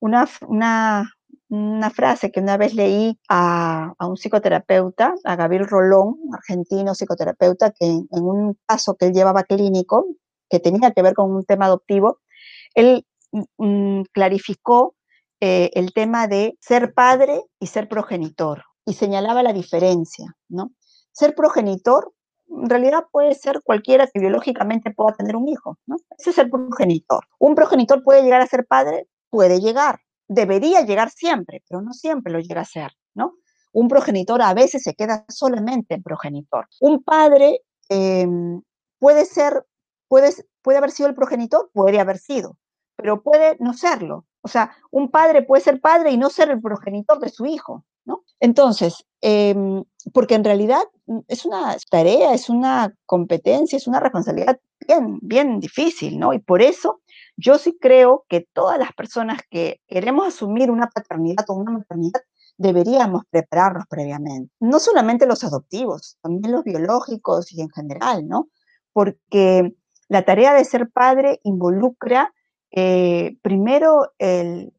[0.00, 1.10] una, una,
[1.48, 7.72] una, frase que una vez leí a, a, un psicoterapeuta, a Gabriel Rolón, argentino psicoterapeuta,
[7.72, 10.06] que en, un caso que él llevaba clínico,
[10.50, 12.18] que tenía que ver con un tema adoptivo,
[12.74, 13.06] él
[13.58, 14.94] mm, clarificó
[15.40, 20.72] eh, el tema de ser padre y ser progenitor y señalaba la diferencia, ¿no?
[21.12, 22.12] Ser progenitor
[22.62, 25.96] en realidad puede ser cualquiera que biológicamente pueda tener un hijo, ¿no?
[26.18, 27.24] Ese es el progenitor.
[27.38, 29.08] ¿Un progenitor puede llegar a ser padre?
[29.30, 30.00] Puede llegar.
[30.28, 33.34] Debería llegar siempre, pero no siempre lo llega a ser, ¿no?
[33.72, 36.68] Un progenitor a veces se queda solamente en progenitor.
[36.80, 38.62] Un padre em,
[38.98, 39.66] puede ser,
[40.08, 40.30] puede,
[40.62, 42.56] puede haber sido el progenitor, puede haber sido,
[42.96, 44.26] pero puede no serlo.
[44.42, 47.84] O sea, un padre puede ser padre y no ser el progenitor de su hijo,
[48.04, 48.24] ¿no?
[48.40, 54.58] Entonces, em, porque en realidad mm, es una tarea, es una competencia, es una responsabilidad
[54.86, 56.32] bien, bien difícil, ¿no?
[56.32, 57.00] Y por eso
[57.36, 62.20] yo sí creo que todas las personas que queremos asumir una paternidad o una maternidad
[62.56, 64.52] deberíamos prepararnos previamente.
[64.60, 68.48] No solamente los adoptivos, también los biológicos y en general, ¿no?
[68.92, 69.74] Porque
[70.08, 72.32] la tarea de ser padre involucra
[72.70, 74.12] eh, primero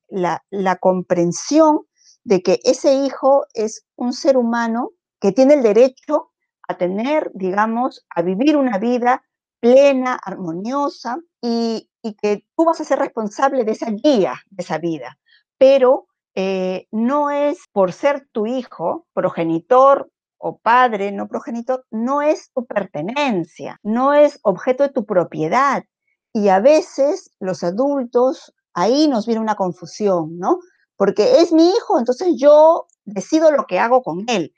[0.09, 1.81] la, la comprensión
[2.25, 6.31] de que ese hijo es un ser humano que tiene el derecho
[6.67, 9.23] a tener, digamos, a vivir una vida
[9.61, 11.89] plena, armoniosa, y,
[12.21, 15.17] que tú vas a ser responsable de esa guía, de esa vida.
[15.57, 22.51] Pero eh, no es por ser tu hijo, progenitor o padre, no progenitor, no es
[22.53, 25.83] tu pertenencia, no es objeto de tu propiedad.
[26.31, 30.59] Y a veces los adultos, ahí nos viene una confusión, ¿no?
[30.97, 34.53] Porque es mi hijo, entonces yo decido lo que hago con él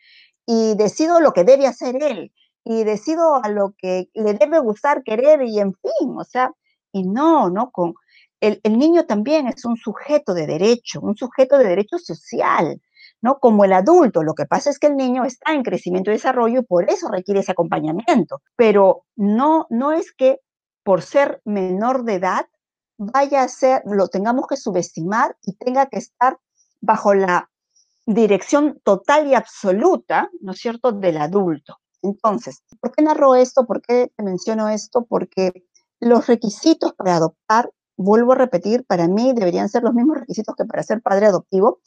[0.45, 2.31] y decido lo que debe hacer él
[2.63, 6.51] y decido a lo que le debe gustar, querer y en fin, o sea,
[6.91, 7.93] y no, no, con
[8.41, 12.81] el, el niño también es un sujeto de derecho, un sujeto de derecho social,
[13.21, 13.39] ¿no?
[13.39, 16.59] Como el adulto, lo que pasa es que el niño está en crecimiento y desarrollo
[16.59, 20.39] y por eso requiere ese acompañamiento, pero no, no es que
[20.83, 22.45] por ser menor de edad
[22.97, 26.37] vaya a ser, lo tengamos que subestimar y tenga que estar
[26.81, 27.49] bajo la
[28.05, 31.77] dirección total y absoluta, ¿no es cierto?, del adulto.
[32.01, 33.65] Entonces, ¿por qué narro esto?
[33.65, 35.05] ¿Por qué menciono esto?
[35.05, 35.65] Porque
[35.99, 40.65] los requisitos para adoptar, vuelvo a repetir, para mí deberían ser los mismos requisitos que
[40.65, 41.79] para ser padre adoptivo.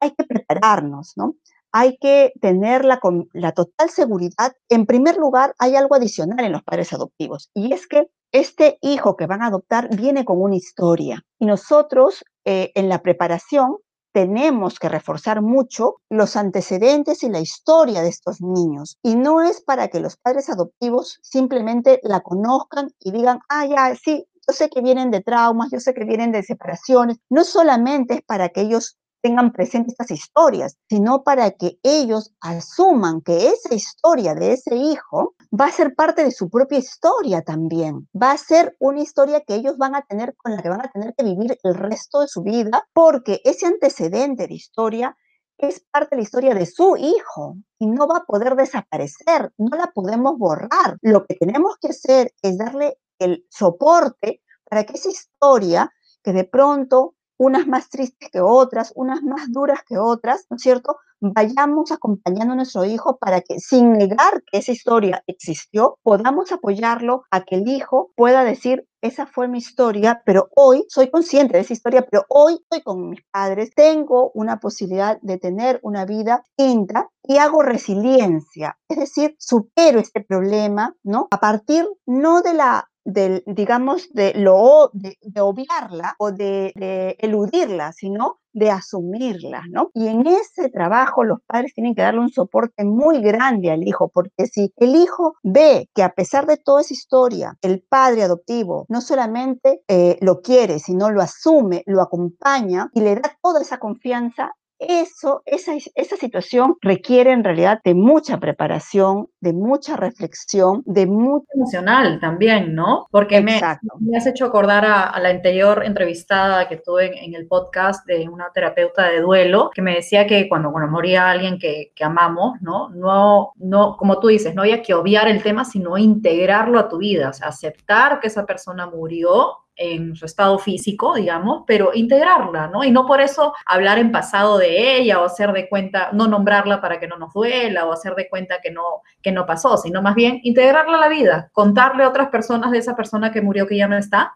[0.00, 1.36] Hay que prepararnos, ¿no?
[1.72, 3.00] Hay que tener la,
[3.32, 4.52] la total seguridad.
[4.68, 9.16] En primer lugar, hay algo adicional en los padres adoptivos y es que este hijo
[9.16, 13.76] que van a adoptar viene con una historia y nosotros eh, en la preparación
[14.12, 18.98] tenemos que reforzar mucho los antecedentes y la historia de estos niños.
[19.02, 23.94] Y no es para que los padres adoptivos simplemente la conozcan y digan, ah, ya,
[23.94, 27.18] sí, yo sé que vienen de traumas, yo sé que vienen de separaciones.
[27.28, 33.20] No solamente es para que ellos tengan presentes estas historias, sino para que ellos asuman
[33.20, 38.08] que esa historia de ese hijo va a ser parte de su propia historia también.
[38.20, 40.90] Va a ser una historia que ellos van a tener, con la que van a
[40.90, 45.16] tener que vivir el resto de su vida, porque ese antecedente de historia
[45.58, 49.76] es parte de la historia de su hijo y no va a poder desaparecer, no
[49.76, 50.96] la podemos borrar.
[51.02, 55.92] Lo que tenemos que hacer es darle el soporte para que esa historia,
[56.22, 60.62] que de pronto unas más tristes que otras, unas más duras que otras, ¿no es
[60.62, 60.98] cierto?
[61.22, 67.22] Vayamos acompañando a nuestro hijo para que sin negar que esa historia existió, podamos apoyarlo
[67.30, 71.60] a que el hijo pueda decir, esa fue mi historia, pero hoy soy consciente de
[71.60, 76.44] esa historia, pero hoy estoy con mis padres, tengo una posibilidad de tener una vida
[76.58, 81.28] íntegra y hago resiliencia, es decir, supero este problema, ¿no?
[81.30, 87.92] A partir no de la del, digamos, de, lo, de, obviarla o de, de, eludirla,
[87.92, 89.90] sino de asumirla, ¿no?
[89.94, 94.08] Y en ese trabajo los padres tienen que darle un soporte muy grande al hijo,
[94.08, 98.86] porque si el hijo ve que a pesar de toda esa historia, el padre adoptivo
[98.88, 103.78] no solamente eh, lo quiere, sino lo asume, lo acompaña y le da toda esa
[103.78, 111.06] confianza, eso, esa, esa situación requiere en realidad de mucha preparación, de mucha reflexión, de
[111.06, 111.46] mucho...
[111.54, 113.06] Emocional también, ¿no?
[113.10, 113.60] Porque me,
[114.00, 118.50] me, has hecho acordar a, la anterior entrevistada que tuve en, el podcast de una
[118.52, 122.88] terapeuta de duelo, que me decía que cuando, cuando moría alguien que, que amamos, ¿no?
[122.90, 126.98] No, no, como tú dices, no había que obviar el tema, sino integrarlo a tu
[126.98, 132.68] vida, o sea, aceptar que esa persona murió en su estado físico, digamos, pero integrarla,
[132.68, 132.84] ¿no?
[132.84, 136.82] Y no por eso hablar en pasado de ella o hacer de cuenta, no nombrarla
[136.82, 140.02] para que no nos duela o hacer de cuenta que no, que no pasó, sino
[140.02, 143.66] más bien integrarla a la vida, contarle a otras personas de esa persona que murió
[143.66, 144.34] que ya no está,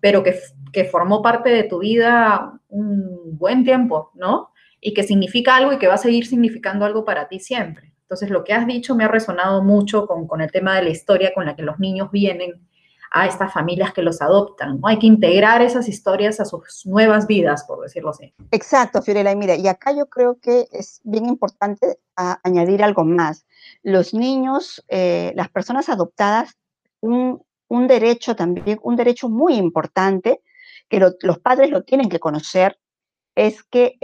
[0.00, 0.40] pero que,
[0.72, 4.48] que formó parte de tu vida un buen tiempo, ¿no?
[4.80, 7.92] Y que significa algo y que va a seguir significando algo para ti siempre.
[8.00, 10.90] Entonces, lo que has dicho me ha resonado mucho con, con el tema de la
[10.90, 12.65] historia con la que los niños vienen
[13.16, 14.80] a estas familias que los adoptan.
[14.80, 14.88] ¿no?
[14.88, 18.34] Hay que integrar esas historias a sus nuevas vidas, por decirlo así.
[18.50, 19.32] Exacto, Fiorella.
[19.32, 23.46] Y mira, y acá yo creo que es bien importante añadir algo más.
[23.82, 26.56] Los niños, eh, las personas adoptadas,
[27.00, 30.42] un, un, derecho también, un derecho muy importante
[30.88, 32.78] que los padres lo tienen que conocer,
[33.34, 33.96] es que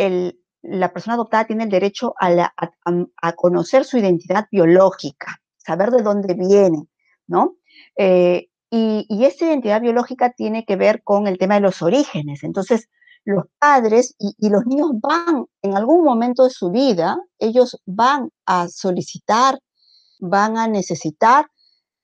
[0.62, 6.34] la persona adoptada tiene el derecho a, a, conocer su identidad biológica, saber de dónde
[6.34, 6.86] viene,
[7.26, 7.56] ¿no?
[7.96, 12.43] Eh, y, esa identidad biológica tiene que ver con el tema de los orígenes.
[12.43, 12.89] Entonces,
[13.25, 18.68] los padres y, los niños van, en algún momento de su vida, ellos van a
[18.68, 19.59] solicitar,
[20.20, 21.47] van a necesitar,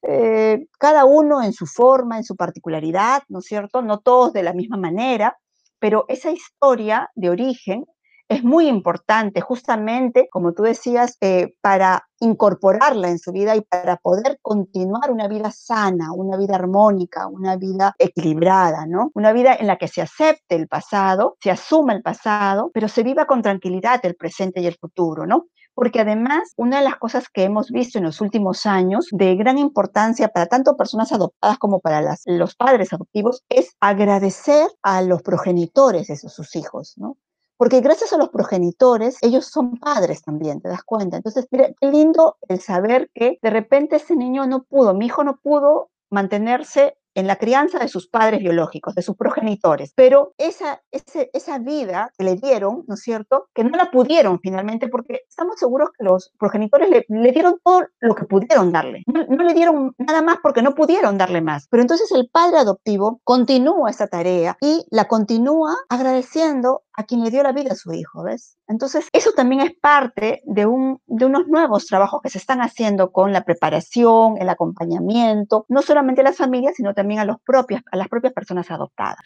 [0.02, 3.80] eh, cada uno en su forma, en su particularidad, ¿no es cierto?
[3.80, 5.38] No todos de la misma manera,
[5.78, 7.86] pero esa historia de origen
[8.28, 13.96] es muy importante, justamente, como tú decías, eh, para incorporarla en su vida y para
[13.96, 19.10] poder continuar una vida sana, una vida armónica, una vida equilibrada, ¿no?
[19.14, 23.02] Una vida en la que se acepte el pasado, se asuma el pasado, pero se
[23.02, 25.46] viva con tranquilidad el presente y el futuro, ¿no?
[25.74, 29.58] porque además una de las cosas que hemos visto en los últimos años de gran
[29.58, 36.08] importancia para tanto personas adoptadas como para los padres adoptivos es agradecer a los progenitores
[36.08, 37.16] de sus hijos, ¿no?
[37.58, 41.16] Porque gracias a los progenitores, ellos son padres también, ¿te das cuenta?
[41.16, 45.24] Entonces, mira, qué lindo el saber que de repente ese niño no pudo, mi hijo
[45.24, 49.92] no pudo mantenerse en la crianza de sus padres biológicos, de sus progenitores.
[49.96, 54.86] Pero esa, esa vida que le dieron, ¿no es cierto?, que no la pudieron finalmente,
[54.86, 59.02] porque estamos seguros que los progenitores le, dieron todo lo que pudieron darle.
[59.06, 61.66] No, no, le dieron nada más porque no pudieron darle más.
[61.68, 67.30] Pero entonces el padre adoptivo continúa esa tarea y la continúa agradeciendo a quien le
[67.30, 68.58] dio la vida a su hijo, ¿ves?
[68.66, 73.12] Entonces, eso también es parte de, un, de unos nuevos trabajos que se están haciendo
[73.12, 77.82] con la preparación, el acompañamiento, no solamente a las familias, sino también a, los propios,
[77.92, 79.18] a las propias personas adoptadas.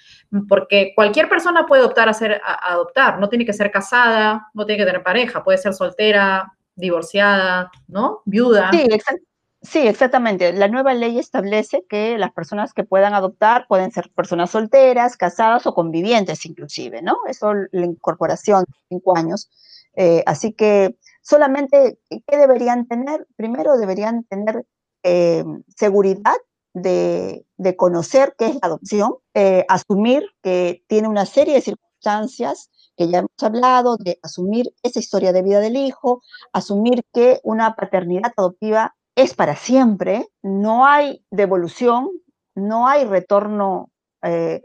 [0.50, 4.66] Porque cualquier persona puede optar a, ser, a adoptar, no tiene que ser casada, no
[4.66, 8.20] tiene que tener pareja, puede ser soltera, divorciada, ¿no?
[8.26, 8.70] Viuda.
[8.70, 9.31] Sí, exacto.
[9.62, 10.52] Sí, exactamente.
[10.52, 15.66] La nueva ley establece que las personas que puedan adoptar pueden ser personas solteras, casadas
[15.66, 17.16] o convivientes inclusive, ¿no?
[17.28, 19.50] Eso la incorporación de cinco años.
[19.94, 23.26] Eh, así que solamente, ¿qué deberían tener?
[23.36, 24.66] Primero deberían tener
[25.04, 25.44] eh,
[25.76, 26.36] seguridad
[26.74, 27.46] de,
[27.76, 33.18] conocer qué es la adopción, eh, asumir que tiene una serie de circunstancias que ya
[33.18, 38.96] hemos hablado, de asumir esa historia de vida del hijo, asumir que una paternidad adoptiva
[39.14, 42.10] es para siempre, no hay devolución,
[42.54, 43.90] no hay retorno,
[44.22, 44.62] eh,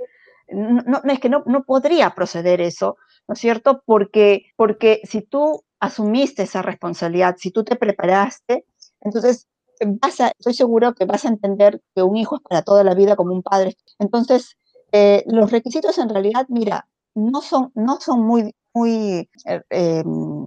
[0.50, 3.82] no, es que no, podría proceder eso, ¿no es cierto?
[3.86, 8.66] Porque, porque si tú asumiste esa responsabilidad, si tú te preparaste,
[9.02, 9.48] entonces
[9.86, 12.95] vas a, estoy seguro que vas a entender que un hijo es para toda la
[12.95, 13.76] vida como un padre.
[14.00, 14.58] Entonces,
[14.91, 20.04] eh, los requisitos en realidad, mira, no son, no son muy, muy eh,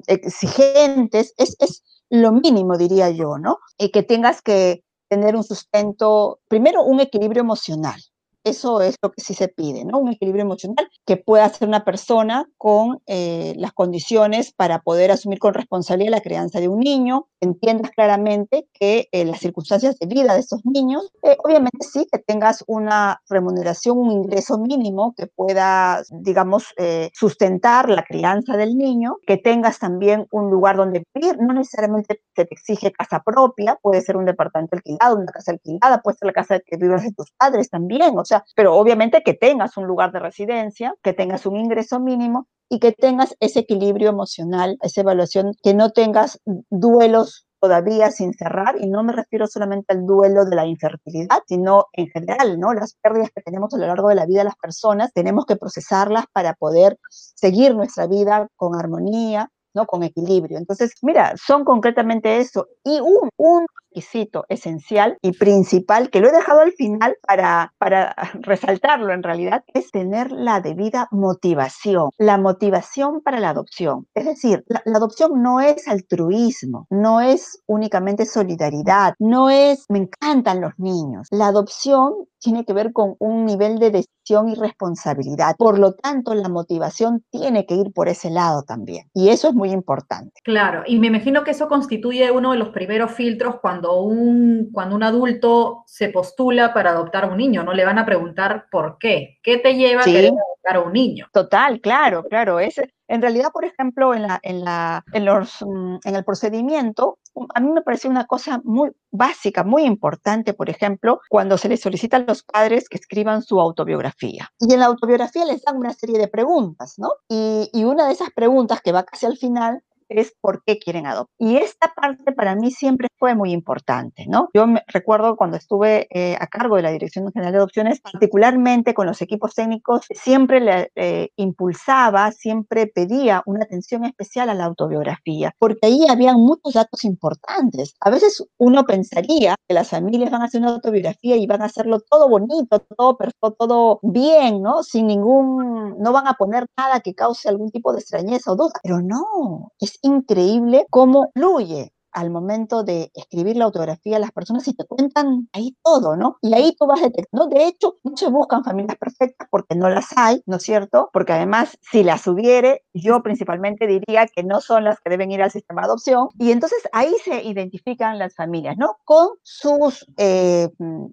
[0.06, 3.58] exigentes, es, es, lo mínimo, diría yo, ¿no?
[3.78, 8.00] Y que tengas que tener un sustento, primero un equilibrio emocional,
[8.44, 9.98] eso es lo que sí se pide, ¿no?
[9.98, 15.38] Un equilibrio emocional que pueda ser una persona con eh, las condiciones para poder asumir
[15.38, 20.34] con responsabilidad la crianza de un niño, entiendas claramente que eh, las circunstancias de vida
[20.34, 26.02] de esos niños, eh, obviamente sí, que tengas una remuneración, un ingreso mínimo que pueda,
[26.10, 26.64] digamos,
[27.12, 32.44] sustentar la crianza del niño, que tengas también un lugar donde vivir, no necesariamente se
[32.44, 36.32] te exige casa propia, puede ser un departamento alquilado, una casa alquilada, puede ser la
[36.32, 38.18] casa que vivas de tus padres también,
[38.54, 42.92] pero obviamente que tengas un lugar de residencia, que tengas un ingreso mínimo y que
[42.92, 49.02] tengas ese equilibrio emocional, esa evaluación, que no tengas duelos todavía sin cerrar, y no
[49.02, 52.72] me refiero solamente al duelo de la infertilidad, sino en general, ¿no?
[52.72, 55.56] Las pérdidas que tenemos a lo largo de la vida de las personas, tenemos que
[55.56, 59.86] procesarlas para poder seguir nuestra vida con armonía, ¿no?
[59.86, 60.58] Con equilibrio.
[60.58, 62.66] Entonces, mira, son concretamente eso.
[62.84, 69.12] Y un, requisito esencial y principal, que lo he dejado al final para, para resaltarlo
[69.12, 74.06] en realidad, es tener la debida motivación, la motivación para la adopción.
[74.14, 80.60] Es decir, la, adopción no es altruismo, no es únicamente solidaridad, no es me encantan
[80.60, 81.26] los niños.
[81.30, 83.90] La adopción tiene que ver con un nivel de
[84.30, 85.56] y responsabilidad.
[85.56, 89.10] Por lo tanto, la motivación tiene que ir por ese lado también.
[89.12, 90.40] Y eso es muy importante.
[90.44, 94.94] Claro, y me imagino que eso constituye uno de los primeros filtros cuando un, cuando
[94.94, 98.98] un adulto se postula para adoptar a un niño, no le van a preguntar por
[98.98, 101.26] qué, qué te lleva a querer adoptar a un niño.
[101.32, 102.60] Total, claro, claro.
[102.60, 107.18] Es, en realidad, por ejemplo, en, la, en, la, en, los, mm, en el procedimiento,
[107.54, 111.80] a mí me parece una cosa muy básica, muy importante, por ejemplo, cuando se les
[111.80, 114.50] solicita a los padres que escriban su autobiografía.
[114.58, 117.10] Y en la autobiografía les dan una serie de preguntas, ¿no?
[117.28, 121.06] Y, y una de esas preguntas que va casi al final es por qué quieren
[121.06, 121.34] adoptar.
[121.38, 124.48] Y esta parte para mí siempre fue muy importante, ¿no?
[124.54, 128.94] Yo me recuerdo cuando estuve eh, a cargo de la Dirección General de Adopciones, particularmente
[128.94, 134.64] con los equipos técnicos, siempre le eh, impulsaba, siempre pedía una atención especial a la
[134.64, 137.94] autobiografía, porque ahí había muchos datos importantes.
[138.00, 141.66] A veces uno pensaría que las familias van a hacer una autobiografía y van a
[141.66, 144.82] hacerlo todo bonito, todo perfecto, todo bien, ¿no?
[144.82, 148.72] Sin ningún, no van a poner nada que cause algún tipo de extrañeza o duda,
[148.82, 154.74] pero no, es increíble cómo fluye al momento de escribir la autografía las personas y
[154.74, 156.38] te cuentan ahí todo, ¿no?
[156.42, 157.46] Y ahí tú vas detectando.
[157.46, 161.10] De hecho, no se buscan familias perfectas porque no las hay, ¿no es cierto?
[161.12, 165.42] Porque además, si las hubiere, yo principalmente diría que no son las que deben ir
[165.42, 166.28] al sistema de adopción.
[166.38, 168.96] Y entonces ahí se identifican las familias, ¿no?
[169.04, 170.68] Con sus eh,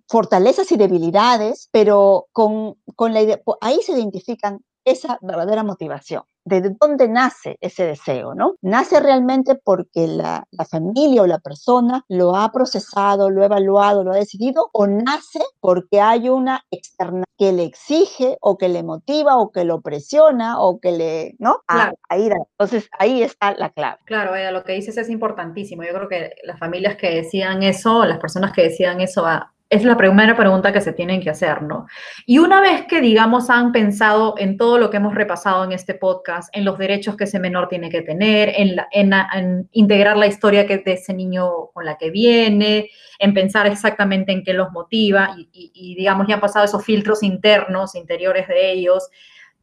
[0.08, 6.24] fortalezas y debilidades, pero con, con la idea, ahí se identifican esa verdadera motivación.
[6.48, 8.34] ¿De dónde nace ese deseo?
[8.34, 8.56] ¿no?
[8.62, 14.14] ¿Nace realmente porque la, familia o la persona lo ha procesado, lo ha evaluado, lo
[14.14, 14.70] ha decidido?
[14.72, 19.66] ¿O nace porque hay una externa que le exige o que le motiva o que
[19.66, 21.64] lo presiona o que le, ¿no?
[21.68, 23.98] ahí, entonces ahí está la clave.
[24.06, 25.84] Claro, lo que dices es importantísimo.
[25.84, 29.84] Yo creo que las familias que decían eso, las personas que decían eso, va, es
[29.84, 31.88] la primera pregunta que se tienen que hacer, ¿no?
[32.26, 35.94] Y una vez que, digamos, han pensado en todo lo que hemos repasado en este
[35.94, 40.78] podcast, en los derechos que ese menor tiene que tener, en, integrar la historia que,
[40.78, 42.90] de ese niño con la que viene,
[43.20, 47.96] en pensar exactamente en qué los motiva y, digamos, ya han pasado esos filtros internos,
[47.96, 49.10] interiores de ellos,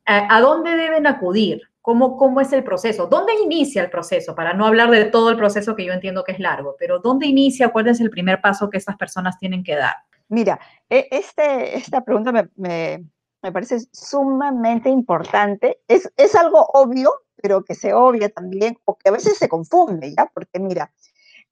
[0.07, 1.63] eh, ¿a dónde deben acudir?
[1.85, 3.09] ¿Cómo, ¿Cómo es el proceso?
[3.09, 4.35] ¿Dónde inicia el proceso?
[4.35, 7.26] Para no hablar de todo el proceso que yo entiendo que es largo, pero ¿dónde
[7.26, 7.72] inicia?
[7.72, 9.93] ¿Cuál es el primer paso que estas personas tienen que dar?
[10.30, 10.59] Mira,
[10.89, 13.05] e, este, esta pregunta me, me,
[13.43, 15.82] me parece sumamente importante.
[15.87, 20.14] Es, es, algo obvio, pero que se obvia también, o que a veces se confunde,
[20.16, 20.30] ¿ya?
[20.32, 20.91] Porque mira,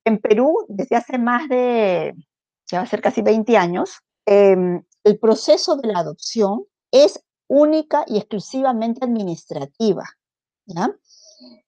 [0.03, 2.15] en Perú, desde hace más de,
[2.71, 8.07] ya va a ser casi 20 años, em, el proceso de la adopción es única
[8.07, 10.05] y exclusivamente administrativa.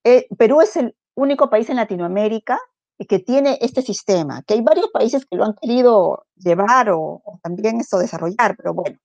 [0.05, 2.59] Eh, Perú es el único país en Latinoamérica
[3.09, 7.81] que tiene este sistema, que hay varios países que lo han querido llevar o, también
[7.81, 8.99] esto desarrollar, pero bueno.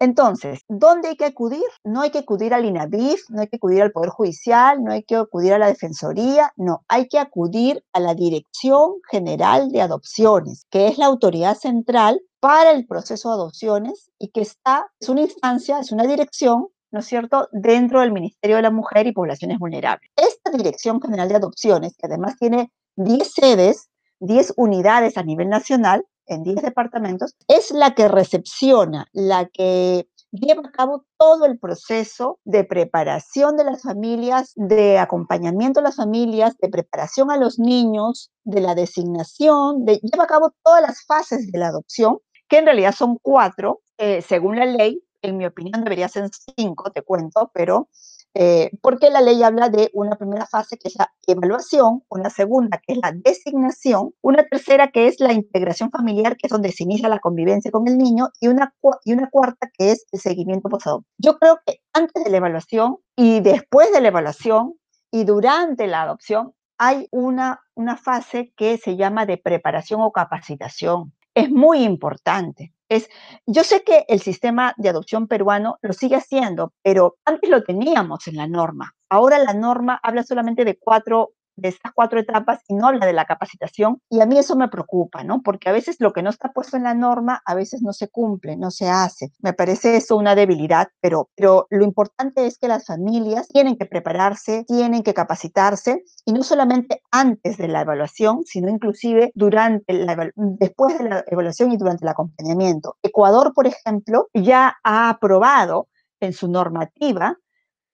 [0.00, 1.64] Entonces, ¿dónde hay que acudir?
[1.84, 5.04] No hay que acudir al INAVIF, no hay que acudir al Poder Judicial, no hay
[5.04, 10.66] que acudir a la Defensoría, no, hay que acudir a la Dirección General de Adopciones,
[10.68, 15.22] que es la autoridad central para el proceso de adopciones y que está, es una
[15.22, 19.58] instancia, es una dirección ¿no es cierto?, dentro del Ministerio de la Mujer y Poblaciones
[19.58, 20.08] Vulnerables.
[20.14, 23.88] Esta Dirección General de Adopciones, que además tiene 10 sedes,
[24.20, 30.62] 10 unidades a nivel nacional, en 10 departamentos, es la que recepciona, la que lleva
[30.68, 36.56] a cabo todo el proceso de preparación de las familias, de acompañamiento a las familias,
[36.58, 41.50] de preparación a los niños, de la designación, de, lleva a cabo todas las fases
[41.50, 42.18] de la adopción,
[42.48, 46.90] que en realidad son cuatro, eh, según la ley, en mi opinión debería ser cinco,
[46.90, 47.88] te cuento, pero
[48.36, 52.80] eh, porque la ley habla de una primera fase que es la evaluación, una segunda
[52.84, 56.82] que es la designación, una tercera que es la integración familiar, que es donde se
[56.82, 60.68] inicia la convivencia con el niño, y una, y una cuarta que es el seguimiento
[60.68, 61.06] posadopción.
[61.18, 64.74] Yo creo que antes de la evaluación y después de la evaluación
[65.12, 71.12] y durante la adopción hay una, una fase que se llama de preparación o capacitación.
[71.34, 73.08] Es muy importante es,
[73.46, 78.26] yo sé que el sistema de adopción peruano lo sigue haciendo, pero antes lo teníamos
[78.28, 78.94] en la norma.
[79.08, 83.12] Ahora la norma habla solamente de cuatro de estas cuatro etapas y no habla de
[83.12, 84.00] la capacitación.
[84.10, 85.42] Y a mí eso me preocupa, ¿no?
[85.42, 88.08] Porque a veces lo que no está puesto en la norma, a veces no se
[88.08, 89.32] cumple, no se hace.
[89.40, 93.86] Me parece eso una debilidad, pero, pero lo importante es que las familias tienen que
[93.86, 100.30] prepararse, tienen que capacitarse y no solamente antes de la evaluación, sino inclusive durante la,
[100.36, 102.96] después de la evaluación y durante el acompañamiento.
[103.02, 105.88] Ecuador, por ejemplo, ya ha aprobado
[106.20, 107.36] en su normativa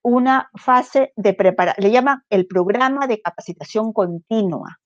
[0.02, 4.78] una fase de preparación, le llaman el programa de capacitación continua.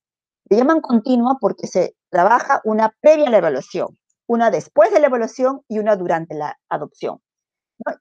[0.49, 5.07] Le llaman continua porque se trabaja una previa a la evaluación, una después de la
[5.07, 7.21] evaluación y una durante la adopción.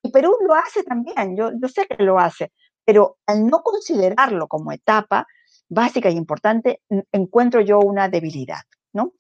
[0.02, 2.52] Y Perú lo hace también, yo, yo sé que lo hace,
[2.86, 5.26] pero al no considerarlo como etapa
[5.70, 8.62] básica y importante, encuentro yo una debilidad,
[8.94, 9.14] ¿no?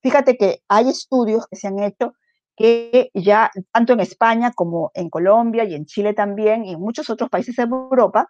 [0.00, 2.14] Fíjate que hay estudios que se han hecho
[2.58, 7.08] que ya tanto en España como en Colombia y en Chile también y en muchos
[7.08, 8.28] otros países de Europa,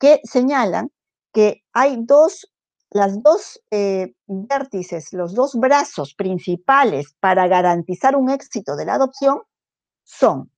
[0.00, 0.90] que señalan
[1.30, 2.50] que hay dos,
[2.88, 9.42] las dos eh, vértices, los dos brazos principales para garantizar un éxito de la adopción
[10.04, 10.50] son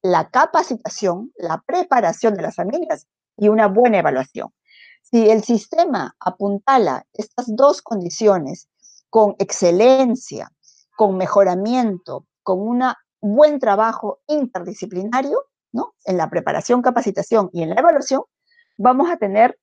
[0.00, 4.54] la capacitación, la preparación de las familias y una buena evaluación.
[5.02, 8.68] Si el sistema apuntala estas dos condiciones
[9.08, 10.52] con excelencia,
[10.96, 12.82] con mejoramiento, con un
[13.20, 15.94] buen trabajo interdisciplinario, ¿no?
[16.04, 18.22] En la preparación, capacitación y en la evaluación,
[18.76, 19.58] vamos a tener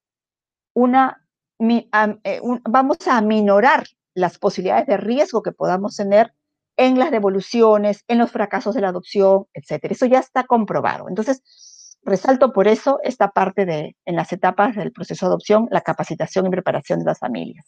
[0.73, 1.25] una,
[1.59, 6.33] eh, vamos a aminorar las posibilidades de riesgo que podamos tener
[6.77, 9.93] en las devoluciones, en los fracasos de la adopción, etcétera.
[9.93, 11.09] Eso ya está comprobado.
[11.09, 11.41] Entonces,
[12.07, 16.47] Resalto por eso esta parte de, en las etapas del proceso de adopción, la capacitación
[16.47, 17.65] y preparación de las familias.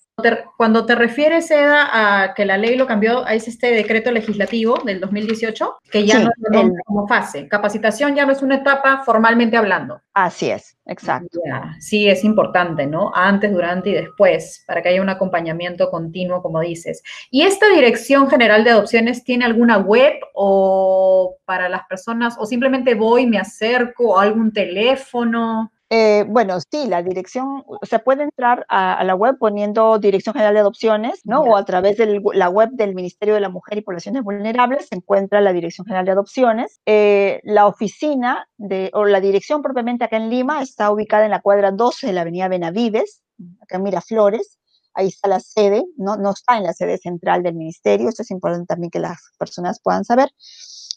[0.56, 1.90] Cuando te refieres, Eda,
[2.24, 6.30] a que la ley lo cambió, es este decreto legislativo del 2018, que ya no
[6.30, 7.50] es como fase.
[7.50, 10.02] Capacitación ya no es una etapa formalmente hablando.
[10.14, 11.40] Así es, exacto.
[11.80, 13.12] sí, es importante, ¿no?
[13.14, 17.04] Antes, durante y después, para que haya un acompañamiento continuo, como dices.
[17.30, 22.94] ¿Y esta Dirección General de Adopciones tiene alguna web o para las personas, o simplemente
[22.94, 25.72] voy, me acerco, o algún teléfono?
[25.90, 30.60] Eh, bueno, sí, la dirección, se puede entrar a, la web poniendo Dirección General de
[30.60, 31.42] Adopciones, ¿no?
[31.42, 34.96] O a través de la web del Ministerio de la Mujer y Poblaciones Vulnerables se
[34.96, 36.80] encuentra la Dirección General de Adopciones.
[36.86, 41.42] Eh, la oficina de, o la dirección propiamente acá en Lima está ubicada en la
[41.42, 43.24] cuadra 12 de la avenida Benavides,
[43.60, 44.59] acá en Miraflores.
[44.94, 48.32] Ahí está la sede, no, no está en la sede central del ministerio, esto es
[48.32, 50.32] importante también que las personas puedan saber.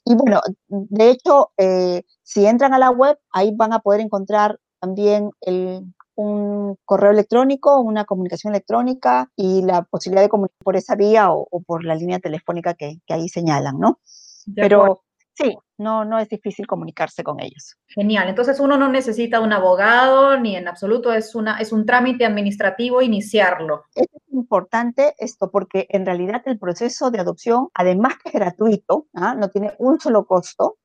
[0.05, 4.59] Y bueno, de hecho, eh, si entran a la web, ahí van a poder encontrar
[4.81, 5.31] también
[6.17, 11.47] un correo electrónico, una comunicación electrónica y la posibilidad de comunicar por esa vía o,
[11.65, 14.01] por la línea telefónica que, ahí señalan, ¿no?
[14.57, 17.77] Pero sí, no, no es difícil comunicarse con ellos.
[17.89, 18.29] Genial.
[18.29, 23.03] Entonces uno no necesita un abogado ni en absoluto es, una, es un trámite administrativo
[23.03, 23.85] iniciarlo.
[23.95, 29.35] Es importante esto porque en realidad el proceso de adopción, además que es gratuito, ¿ah?
[29.35, 30.77] no tiene un solo costo,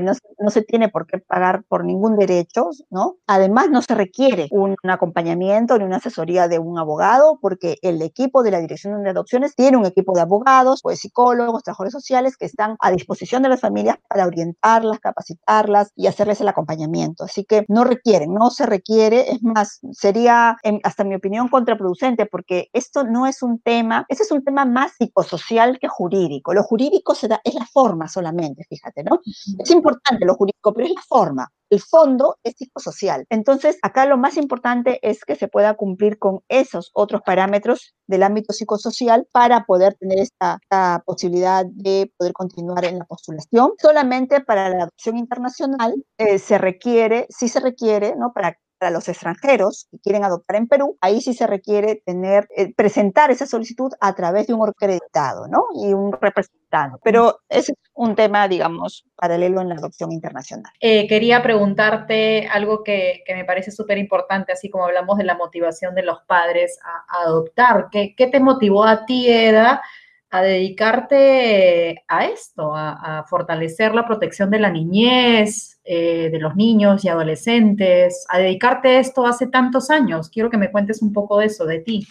[0.00, 3.16] no, no, se tiene por qué pagar por ningún derecho, ¿no?
[3.26, 8.42] Además, no se requiere un, acompañamiento ni una asesoría de un abogado, porque el equipo
[8.42, 12.46] de la Dirección de Adopciones tiene un equipo de abogados, pues psicólogos, trabajadores sociales que
[12.46, 17.24] están a disposición de las familias para orientarlas, capacitarlas y hacerles el acompañamiento.
[17.24, 22.68] Así que no requieren, no se requiere, es más, sería, hasta mi opinión, contraproducente, porque
[22.72, 26.54] esto no es un tema, ese es un tema más psicosocial que jurídico.
[26.54, 29.20] Lo jurídico se da, es la forma solamente, fíjate, ¿no?
[29.58, 31.48] Es importante lo jurídico, pero es la forma.
[31.70, 33.26] el fondo es psicosocial.
[33.28, 38.22] Entonces, acá lo más importante es que se pueda cumplir con esos otros parámetros del
[38.22, 40.58] ámbito psicosocial para poder tener esta,
[41.04, 43.72] posibilidad de poder continuar en la postulación.
[43.78, 48.32] Solamente para la adopción internacional eh, se requiere, sí se requiere, ¿no?
[48.32, 52.72] Para para los extranjeros que quieren adoptar en Perú, ahí sí se requiere tener, eh,
[52.74, 55.64] presentar esa solicitud a través de un acreditado, ¿no?
[55.74, 56.58] Y un representante.
[57.02, 60.70] Pero ese es un tema, digamos, paralelo en la adopción internacional.
[60.80, 65.94] Eh, quería preguntarte algo que, me parece súper importante, así como hablamos de la motivación
[65.94, 67.88] de los padres a, adoptar.
[67.90, 69.82] ¿Qué, ¿Qué, te motivó a ti, Eda?
[70.30, 77.04] A dedicarte a esto, a, fortalecer la protección de la niñez, eh, de los niños
[77.04, 80.28] y adolescentes, a dedicarte a esto hace tantos años.
[80.28, 82.06] Quiero que me cuentes un poco de eso, de ti.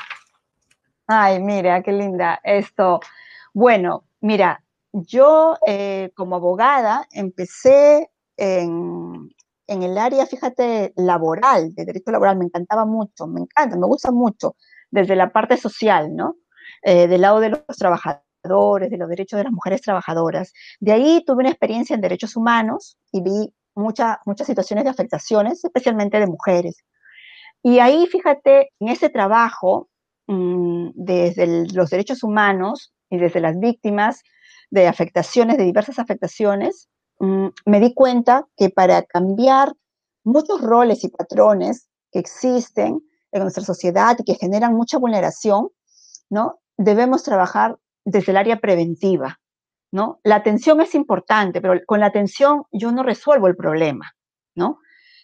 [1.05, 2.99] Ay, mira, qué linda esto.
[3.53, 9.29] Bueno, mira, yo eh, como abogada empecé en,
[9.67, 14.11] en el área, fíjate, laboral, de derecho laboral, me encantaba mucho, me encanta, me gusta
[14.11, 14.55] mucho,
[14.89, 16.35] desde la parte social, ¿no?
[16.83, 20.53] Eh, del lado de los trabajadores, de los derechos de las mujeres trabajadoras.
[20.79, 26.19] De ahí tuve una experiencia en derechos humanos y vi muchas situaciones de afectaciones, especialmente
[26.19, 26.83] de mujeres.
[27.63, 29.89] Y ahí, fíjate, en ese trabajo,
[30.27, 34.23] mm, desde los derechos humanos y desde las víctimas
[34.69, 39.73] de afectaciones, de diversas afectaciones, mm, me di cuenta que para cambiar
[40.23, 43.01] muchos roles y patrones que existen
[43.31, 45.69] en nuestra sociedad y que generan mucha vulneración,
[46.29, 46.59] ¿no?
[46.77, 49.39] Debemos trabajar desde el área preventiva,
[49.91, 50.19] ¿no?
[50.23, 54.13] La atención es importante, pero con la atención yo no resuelvo el problema,
[54.55, 54.79] ¿no?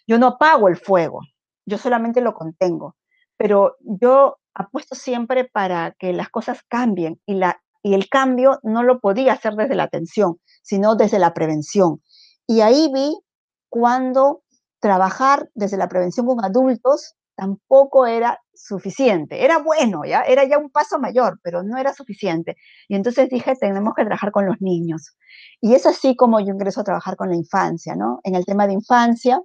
[0.06, 1.20] Yo no apago el fuego,
[1.64, 2.96] yo solamente lo contengo,
[3.36, 8.82] pero yo apuesto siempre para que las cosas cambien y, la, y el cambio no
[8.82, 12.02] lo podía hacer desde la atención, sino desde la prevención.
[12.46, 13.16] Y ahí vi
[13.68, 14.42] cuando
[14.80, 19.44] trabajar desde la prevención con adultos tampoco era suficiente.
[19.44, 22.56] Era bueno, ya era ya un paso mayor, pero no era suficiente.
[22.88, 25.16] Y entonces dije, tenemos que trabajar con los niños.
[25.60, 28.20] Y es así como yo ingreso a trabajar con la infancia, ¿no?
[28.24, 29.40] En el tema de infancia.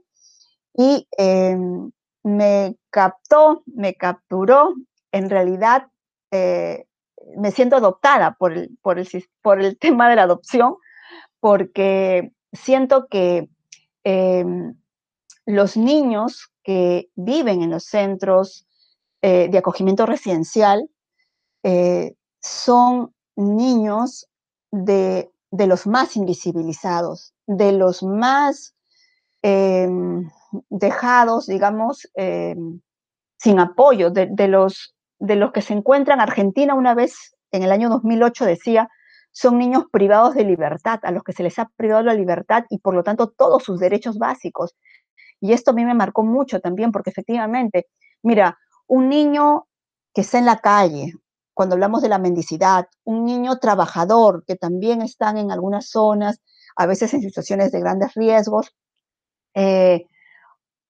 [0.74, 1.92] Y em,
[2.24, 4.74] me captó, me capturó,
[5.12, 5.88] en realidad
[6.32, 6.86] eh,
[7.38, 9.08] me siento adoptada por el, por, el,
[9.42, 10.76] por el tema de la adopción,
[11.40, 13.50] porque siento que
[14.04, 14.76] em,
[15.50, 18.68] los niños que viven en los centros
[19.24, 20.88] eh, de acogimiento residencial
[21.64, 24.28] eh, son niños
[24.72, 28.76] de, los más invisibilizados, de los más
[29.42, 30.30] em,
[30.70, 32.80] dejados, digamos, em,
[33.40, 36.22] sin apoyo, de, los, de los que se encuentran.
[36.22, 38.88] Argentina una vez, en el año 2008, decía,
[39.32, 42.78] son niños privados de libertad, a los que se les ha privado la libertad y
[42.78, 44.76] por lo tanto todos sus derechos básicos.
[45.42, 47.88] Y esto a mí me marcó mucho también, porque efectivamente,
[48.24, 49.68] mira, un niño
[50.14, 51.14] que está en la calle,
[51.54, 56.42] cuando hablamos de la mendicidad, un niño trabajador que también están en algunas zonas,
[56.76, 58.74] a veces en situaciones de grandes riesgos,
[59.54, 60.06] eh,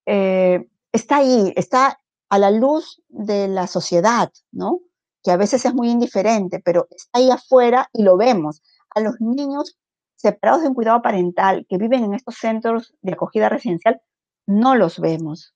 [0.05, 4.79] eh, está ahí, está a la luz de la sociedad, ¿no?
[5.23, 8.61] Que a veces es muy indiferente, pero está ahí afuera y lo vemos.
[8.95, 9.77] A los niños
[10.15, 14.01] separados de un cuidado parental que viven en estos centros de acogida residencial,
[14.49, 15.53] no los vemos.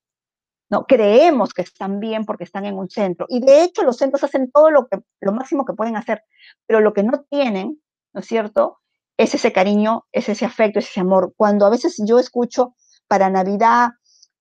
[0.70, 3.26] No, creemos que están bien porque están en un centro.
[3.28, 6.24] Y de hecho los centros hacen todo lo, que, lo máximo que pueden hacer,
[6.68, 7.82] pero lo que no tienen,
[8.14, 8.80] ¿no es cierto?
[9.18, 11.34] Es ese cariño, es ese afecto, es ese amor.
[11.36, 12.76] Cuando a veces yo escucho
[13.08, 13.91] para Navidad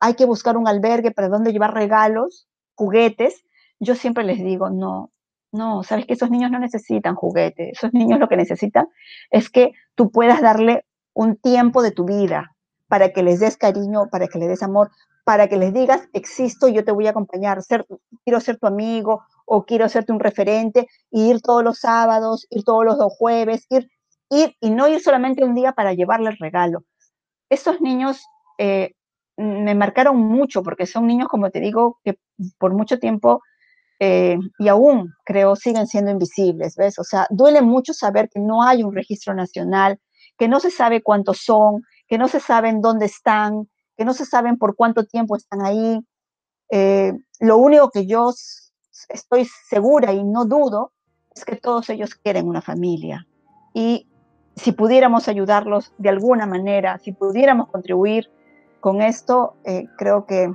[0.00, 3.44] hay que buscar un albergue para donde llevar regalos, juguetes,
[3.80, 5.12] yo siempre les digo, no,
[5.50, 8.88] no, sabes que esos niños no necesitan juguetes, esos niños lo que necesitan
[9.30, 10.84] es que tú puedas darle
[11.14, 12.51] un tiempo de tu vida,
[12.92, 14.90] para que les des cariño, para que les des amor,
[15.24, 17.86] para que les digas, existo, yo te voy a acompañar, ser,
[18.22, 22.84] quiero ser tu amigo o quiero serte un referente, ir todos los sábados, ir todos
[22.84, 23.88] los dos jueves, ir,
[24.28, 26.84] ir y no ir solamente un día para llevarle el regalo.
[27.48, 28.26] Estos niños
[28.58, 28.92] eh,
[29.38, 32.18] me marcaron mucho porque son niños, como te digo, que
[32.58, 33.40] por mucho tiempo
[34.00, 36.98] eh, y aún creo siguen siendo invisibles, ¿ves?
[36.98, 39.98] O sea, duele mucho saber que no hay un registro nacional,
[40.36, 41.82] que no se sabe cuántos son,
[42.12, 45.98] que no se saben dónde están, que no se saben por cuánto tiempo están ahí.
[46.70, 48.34] Eh, lo único que yo
[49.08, 50.92] estoy segura y no dudo
[51.34, 53.26] es que todos ellos quieren una familia.
[53.72, 54.06] Y
[54.56, 58.30] si pudiéramos ayudarlos de alguna manera, si pudiéramos contribuir
[58.80, 60.52] con esto, eh, creo que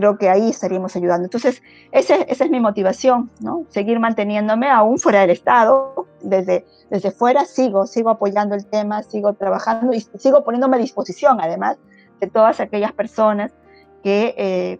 [0.00, 1.26] creo que ahí estaríamos ayudando.
[1.26, 3.66] Entonces, esa, esa, es mi motivación, ¿no?
[3.68, 9.34] Seguir manteniéndome aún fuera del Estado, desde, desde fuera sigo, sigo apoyando el tema, sigo
[9.34, 11.78] trabajando y sigo poniéndome a disposición, además,
[12.18, 13.52] de todas aquellas personas
[14.02, 14.78] que eh,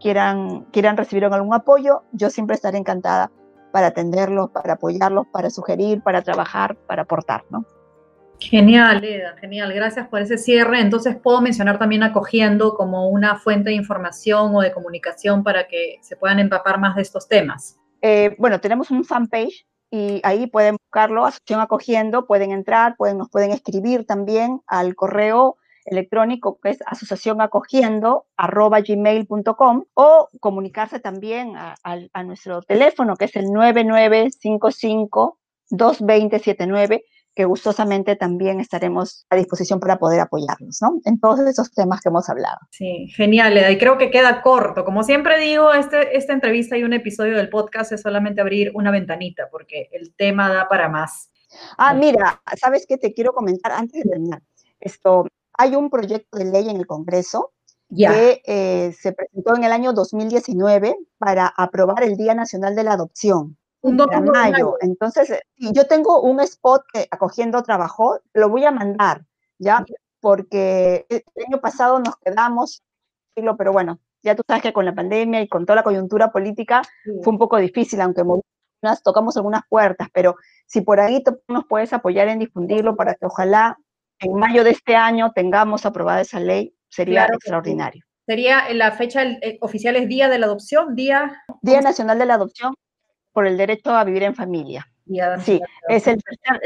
[0.00, 3.30] quieran, quieran recibir algún apoyo, yo siempre estaré encantada
[3.72, 7.66] para atenderlos, para apoyarlos, para sugerir, para trabajar, para aportar, ¿no?
[8.40, 9.72] Genial, Eda, genial.
[9.72, 10.80] Gracias por ese cierre.
[10.80, 15.98] Entonces, puedo mencionar también acogiendo como una fuente de información o de comunicación para que
[16.02, 17.78] se puedan empapar más de estos temas.
[18.00, 23.50] Eh, bueno, tenemos un fanpage y ahí pueden buscarlo, Asociación Acogiendo, pueden entrar, nos pueden
[23.50, 33.16] escribir también al correo electrónico que es asociacionacogiendo.gmail.com o comunicarse también a, a, nuestro teléfono
[33.16, 35.38] que es el 9955
[35.70, 37.04] 22079
[37.38, 40.98] que gustosamente también estaremos a disposición para poder apoyarnos, ¿no?
[41.04, 42.58] En todos esos temas que hemos hablado.
[42.72, 44.84] Sí, genial, y creo que queda corto.
[44.84, 48.90] Como siempre digo, este, esta entrevista y un episodio del podcast es solamente abrir una
[48.90, 51.30] ventanita, porque el tema da para más.
[51.76, 54.42] Ah, mira, ¿sabes qué te quiero comentar antes de terminar?
[54.80, 57.52] Esto, hay un proyecto de ley en el Congreso
[57.96, 62.94] que eh, se presentó en el año 2019 para aprobar el Día Nacional de la
[62.94, 63.57] Adopción.
[63.82, 64.76] Un de mayo.
[64.80, 69.24] Entonces, eh, yo tengo un spot que acogiendo trabajo, lo voy a mandar,
[69.58, 69.84] ¿ya?
[70.20, 72.82] Porque el año pasado nos quedamos,
[73.34, 76.82] pero bueno, ya tú sabes que con la pandemia y con toda la coyuntura política
[77.22, 78.22] fue un poco difícil, aunque
[79.02, 83.78] tocamos algunas puertas, pero si por ahí nos puedes apoyar en difundirlo para que ojalá
[84.20, 88.04] en mayo de este año tengamos aprobada esa ley, sería extraordinario.
[88.26, 91.42] Sería la fecha eh, oficial es Día de la Adopción, Día...
[91.62, 92.74] Día Nacional de la Adopción,
[93.32, 94.88] por el derecho a vivir en familia.
[95.42, 96.20] Sí, es el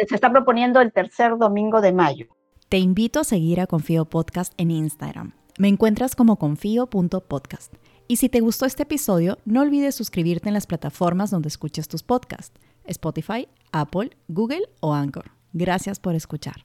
[0.08, 2.26] se está proponiendo el tercer domingo de mayo.
[2.68, 5.32] Te invito a seguir a Confío Podcast en Instagram.
[5.58, 7.74] Me encuentras como confío.podcast.
[8.08, 12.02] Y si te gustó este episodio, no olvides suscribirte en las plataformas donde escuches tus
[12.02, 15.30] podcasts, Spotify, Apple, Google o Anchor.
[15.52, 16.64] Gracias por escuchar.